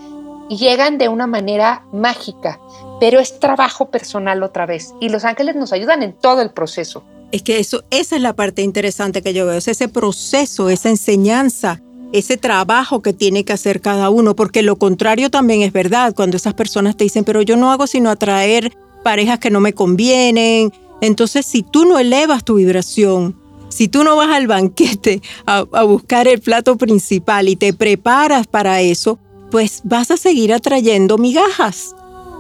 y 0.50 0.59
llegan 0.59 0.98
de 0.98 1.09
una 1.09 1.26
manera 1.26 1.87
mágica, 1.94 2.61
pero 3.00 3.20
es 3.20 3.40
trabajo 3.40 3.88
personal 3.88 4.42
otra 4.42 4.66
vez. 4.66 4.92
Y 5.00 5.09
los 5.09 5.24
ángeles 5.24 5.57
nos 5.57 5.72
ayudan 5.72 6.02
en 6.02 6.12
todo 6.12 6.42
el 6.42 6.50
proceso. 6.50 7.05
Es 7.31 7.42
que 7.42 7.59
eso, 7.59 7.85
esa 7.88 8.16
es 8.16 8.20
la 8.20 8.35
parte 8.35 8.61
interesante 8.61 9.22
que 9.22 9.33
yo 9.33 9.46
veo, 9.46 9.57
es 9.57 9.66
ese 9.66 9.88
proceso, 9.88 10.68
esa 10.68 10.90
enseñanza 10.90 11.81
ese 12.12 12.37
trabajo 12.37 13.01
que 13.01 13.12
tiene 13.12 13.44
que 13.44 13.53
hacer 13.53 13.81
cada 13.81 14.11
uno, 14.11 14.37
porque 14.37 14.62
lo 14.62 14.77
contrario 14.77 15.31
también 15.31 15.62
es 15.62 15.72
verdad, 15.72 16.14
cuando 16.14 16.37
esas 16.37 16.55
personas 16.55 16.96
te 16.96 17.05
dicen, 17.05 17.25
pero 17.25 17.42
yo 17.42 17.57
no 17.57 17.72
hago 17.72 17.87
sino 17.87 18.11
atraer 18.11 18.72
parejas 19.03 19.38
que 19.38 19.51
no 19.51 19.61
me 19.61 19.72
convienen. 19.72 20.72
Entonces, 21.01 21.46
si 21.46 21.62
tú 21.62 21.85
no 21.85 21.98
elevas 21.98 22.44
tu 22.44 22.55
vibración, 22.55 23.37
si 23.68 23.88
tú 23.88 24.05
no 24.05 24.16
vas 24.16 24.29
al 24.29 24.46
banquete 24.46 25.22
a, 25.46 25.64
buscar 25.85 26.29
el 26.29 26.40
plato 26.40 26.77
principal 26.77 27.48
y 27.48 27.57
te 27.57 27.72
preparas 27.72 28.46
para 28.46 28.81
eso, 28.81 29.18
pues 29.51 29.81
vas 29.85 30.11
a 30.11 30.16
seguir 30.16 30.53
atrayendo 30.53 31.18
migajas. 31.18 31.94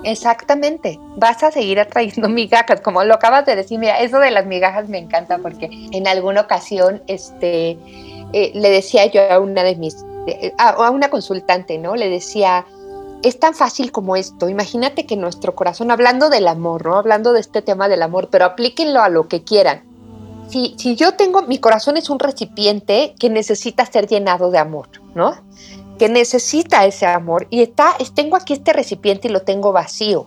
Exactamente, 0.04 0.98
vas 1.16 1.42
a 1.42 1.50
seguir 1.50 1.80
atrayendo 1.80 2.28
migajas, 2.28 2.80
como 2.80 3.02
lo 3.04 3.14
acabas 3.14 3.46
de 3.46 3.56
decir, 3.56 3.78
mira, 3.78 4.00
eso 4.00 4.18
de 4.18 4.30
las 4.30 4.46
migajas 4.46 4.88
me 4.88 4.98
encanta 4.98 5.38
porque 5.38 5.70
en 5.92 6.06
alguna 6.06 6.42
ocasión, 6.42 7.02
este, 7.06 7.78
eh, 8.32 8.52
le 8.54 8.70
decía 8.70 9.06
yo 9.06 9.20
a 9.30 9.38
una 9.38 9.62
de 9.62 9.76
mis, 9.76 9.96
a, 10.58 10.90
una 10.90 11.10
consultante, 11.10 11.78
¿no? 11.78 11.96
Le 11.96 12.08
decía, 12.08 12.66
es 13.22 13.38
tan 13.38 13.54
fácil 13.54 13.92
como 13.92 14.16
esto. 14.16 14.48
Imagínate 14.48 15.06
que 15.06 15.16
nuestro 15.16 15.54
corazón, 15.54 15.90
hablando 15.90 16.30
del 16.30 16.48
amor, 16.48 16.86
¿no? 16.86 16.96
Hablando 16.96 17.32
de 17.32 17.40
este 17.40 17.62
tema 17.62 17.88
del 17.88 18.02
amor, 18.02 18.28
pero 18.30 18.44
aplíquenlo 18.44 19.00
a 19.02 19.08
lo 19.08 19.28
que 19.28 19.42
quieran. 19.42 19.82
Si, 20.48 20.74
si 20.78 20.96
yo 20.96 21.12
tengo, 21.12 21.42
mi 21.42 21.58
corazón 21.58 21.96
es 21.96 22.10
un 22.10 22.18
recipiente 22.18 23.14
que 23.18 23.30
necesita 23.30 23.86
ser 23.86 24.06
llenado 24.06 24.50
de 24.50 24.58
amor, 24.58 24.88
¿no? 25.14 25.34
Que 25.98 26.08
necesita 26.08 26.84
ese 26.84 27.06
amor 27.06 27.46
y 27.48 27.62
está, 27.62 27.96
tengo 28.14 28.36
aquí 28.36 28.52
este 28.52 28.72
recipiente 28.72 29.28
y 29.28 29.30
lo 29.30 29.42
tengo 29.42 29.72
vacío. 29.72 30.26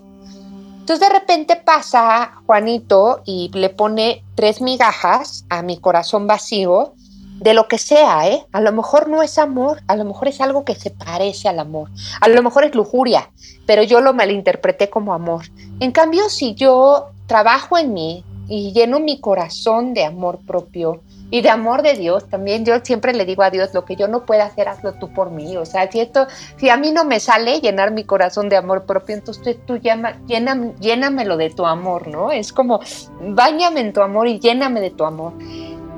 Entonces 0.85 1.07
de 1.07 1.13
repente 1.13 1.55
pasa 1.55 2.41
Juanito 2.45 3.21
y 3.25 3.49
le 3.55 3.69
pone 3.69 4.23
tres 4.35 4.61
migajas 4.61 5.43
a 5.49 5.63
mi 5.63 5.77
corazón 5.77 6.27
vacío 6.27 6.93
de 7.39 7.53
lo 7.53 7.67
que 7.67 7.77
sea, 7.77 8.27
¿eh? 8.27 8.45
A 8.51 8.61
lo 8.61 8.71
mejor 8.71 9.09
no 9.09 9.21
es 9.21 9.37
amor, 9.37 9.81
a 9.87 9.95
lo 9.95 10.05
mejor 10.05 10.27
es 10.27 10.39
algo 10.41 10.63
que 10.63 10.75
se 10.75 10.91
parece 10.91 11.49
al 11.49 11.59
amor, 11.59 11.89
a 12.21 12.27
lo 12.29 12.41
mejor 12.41 12.63
es 12.63 12.75
lujuria, 12.75 13.29
pero 13.65 13.83
yo 13.83 14.01
lo 14.01 14.13
malinterpreté 14.13 14.89
como 14.89 15.13
amor. 15.13 15.45
En 15.79 15.91
cambio, 15.91 16.29
si 16.29 16.55
yo 16.55 17.09
trabajo 17.27 17.77
en 17.77 17.93
mí 17.93 18.23
y 18.47 18.71
lleno 18.73 18.99
mi 18.99 19.19
corazón 19.19 19.93
de 19.93 20.05
amor 20.05 20.39
propio 20.45 21.01
y 21.31 21.41
de 21.41 21.49
amor 21.49 21.81
de 21.81 21.95
Dios, 21.95 22.29
también 22.29 22.63
yo 22.63 22.79
siempre 22.83 23.13
le 23.13 23.25
digo 23.25 23.41
a 23.41 23.49
Dios, 23.49 23.73
lo 23.73 23.83
que 23.83 23.95
yo 23.95 24.07
no 24.07 24.25
pueda 24.25 24.45
hacer, 24.45 24.69
hazlo 24.69 24.93
tú 24.93 25.11
por 25.11 25.31
mí. 25.31 25.57
O 25.57 25.65
sea, 25.65 25.91
si, 25.91 25.99
esto, 25.99 26.27
si 26.57 26.69
a 26.69 26.77
mí 26.77 26.91
no 26.91 27.03
me 27.03 27.19
sale 27.19 27.59
llenar 27.59 27.91
mi 27.91 28.03
corazón 28.03 28.47
de 28.47 28.57
amor 28.57 28.85
propio, 28.85 29.15
entonces 29.15 29.57
tú 29.65 29.77
llama, 29.77 30.19
llena, 30.27 30.73
llénamelo 30.79 31.35
de 31.35 31.49
tu 31.49 31.65
amor, 31.65 32.07
¿no? 32.07 32.31
Es 32.31 32.53
como, 32.53 32.79
báñame 33.19 33.81
en 33.81 33.91
tu 33.91 34.01
amor 34.01 34.27
y 34.27 34.39
lléname 34.39 34.79
de 34.79 34.91
tu 34.91 35.03
amor. 35.03 35.33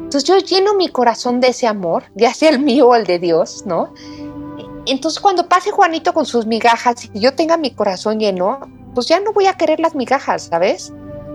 Entonces 0.07 0.23
yo 0.23 0.37
lleno 0.37 0.73
mi 0.73 0.87
corazón 0.87 1.41
de 1.41 1.49
ese 1.49 1.67
amor, 1.67 2.05
ya 2.15 2.33
sea 2.33 2.49
el 2.49 2.59
mío 2.59 2.87
o 2.87 2.95
el 2.95 3.05
de 3.05 3.19
Dios, 3.19 3.65
¿no? 3.65 3.93
Entonces 4.85 5.19
cuando 5.19 5.49
pase 5.49 5.71
Juanito 5.71 6.13
con 6.13 6.25
sus 6.25 6.45
migajas 6.45 7.09
y 7.13 7.19
yo 7.19 7.33
tenga 7.33 7.57
mi 7.57 7.71
corazón 7.71 8.17
lleno, 8.17 8.57
pues 8.95 9.07
ya 9.07 9.19
no 9.19 9.33
voy 9.33 9.47
a 9.47 9.55
querer 9.55 9.81
las 9.81 9.95
migajas, 9.95 10.43
¿sabes? 10.43 10.93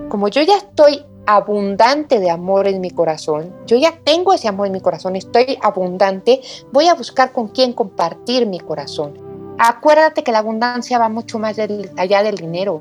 Como 0.09 0.29
yo 0.29 0.41
ya 0.41 0.57
estoy 0.57 1.05
abundante 1.27 2.19
de 2.19 2.31
amor 2.31 2.67
en 2.67 2.81
mi 2.81 2.91
corazón, 2.91 3.55
yo 3.67 3.77
ya 3.77 3.93
tengo 4.05 4.33
ese 4.33 4.49
amor 4.49 4.69
en 4.69 4.73
mi 4.73 4.81
corazón, 4.81 5.17
estoy 5.17 5.59
abundante, 5.61 6.41
voy 6.73 6.89
a 6.89 6.95
buscar 6.95 7.31
con 7.33 7.49
quién 7.49 7.75
compartir 7.75 8.47
mi 8.47 8.59
corazón. 8.59 9.21
Acuérdate 9.59 10.25
que 10.25 10.33
la 10.33 10.39
abundancia 10.39 10.99
va 10.99 11.11
mucho 11.11 11.39
más 11.39 11.59
allá 11.59 12.23
del 12.23 12.37
dinero. 12.37 12.81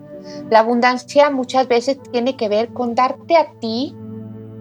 La 0.49 0.59
abundancia 0.59 1.29
muchas 1.29 1.67
veces 1.67 1.97
tiene 2.11 2.37
que 2.37 2.47
ver 2.47 2.71
con 2.71 2.95
darte 2.95 3.35
a 3.35 3.51
ti 3.59 3.93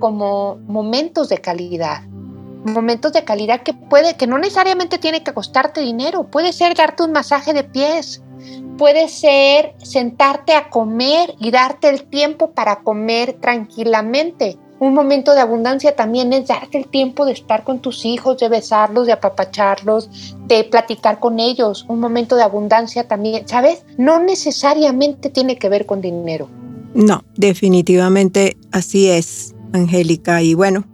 como 0.00 0.56
momentos 0.66 1.28
de 1.28 1.38
calidad. 1.38 2.02
Momentos 2.64 3.12
de 3.12 3.24
calidad 3.24 3.62
que 3.62 3.72
puede, 3.72 4.16
que 4.16 4.26
no 4.26 4.36
necesariamente 4.36 4.98
tiene 4.98 5.22
que 5.22 5.32
costarte 5.32 5.80
dinero. 5.80 6.24
Puede 6.24 6.52
ser 6.52 6.74
darte 6.74 7.04
un 7.04 7.12
masaje 7.12 7.52
de 7.52 7.62
pies. 7.62 8.22
Puede 8.76 9.08
ser 9.08 9.74
sentarte 9.78 10.54
a 10.54 10.68
comer 10.68 11.34
y 11.38 11.52
darte 11.52 11.88
el 11.88 12.04
tiempo 12.04 12.50
para 12.50 12.80
comer 12.80 13.34
tranquilamente. 13.40 14.58
Un 14.80 14.94
momento 14.94 15.34
de 15.34 15.40
abundancia 15.40 15.94
también 15.94 16.32
es 16.32 16.48
darte 16.48 16.78
el 16.78 16.88
tiempo 16.88 17.26
de 17.26 17.32
estar 17.32 17.64
con 17.64 17.80
tus 17.80 18.06
hijos, 18.06 18.38
de 18.38 18.48
besarlos, 18.48 19.06
de 19.06 19.12
apapacharlos, 19.12 20.34
de 20.46 20.64
platicar 20.64 21.20
con 21.20 21.38
ellos. 21.38 21.84
Un 21.86 22.00
momento 22.00 22.34
de 22.34 22.42
abundancia 22.42 23.06
también, 23.06 23.46
¿sabes? 23.46 23.84
No 23.98 24.20
necesariamente 24.20 25.28
tiene 25.28 25.56
que 25.56 25.68
ver 25.68 25.84
con 25.84 26.00
dinero. 26.00 26.48
No, 26.94 27.22
definitivamente 27.36 28.56
así 28.72 29.10
es. 29.10 29.54
Angélica. 29.72 30.42
Y 30.42 30.54
bueno, 30.54 30.85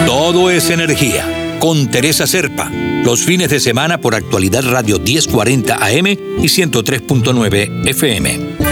Todo 0.06 0.48
es 0.50 0.70
Energía 0.70 1.44
con 1.64 1.90
Teresa 1.90 2.26
Serpa, 2.26 2.70
los 3.04 3.24
fines 3.24 3.48
de 3.48 3.58
semana 3.58 3.98
por 3.98 4.14
actualidad 4.14 4.64
Radio 4.64 4.98
1040 4.98 5.76
AM 5.76 6.06
y 6.06 6.46
103.9 6.46 7.88
FM. 7.88 8.63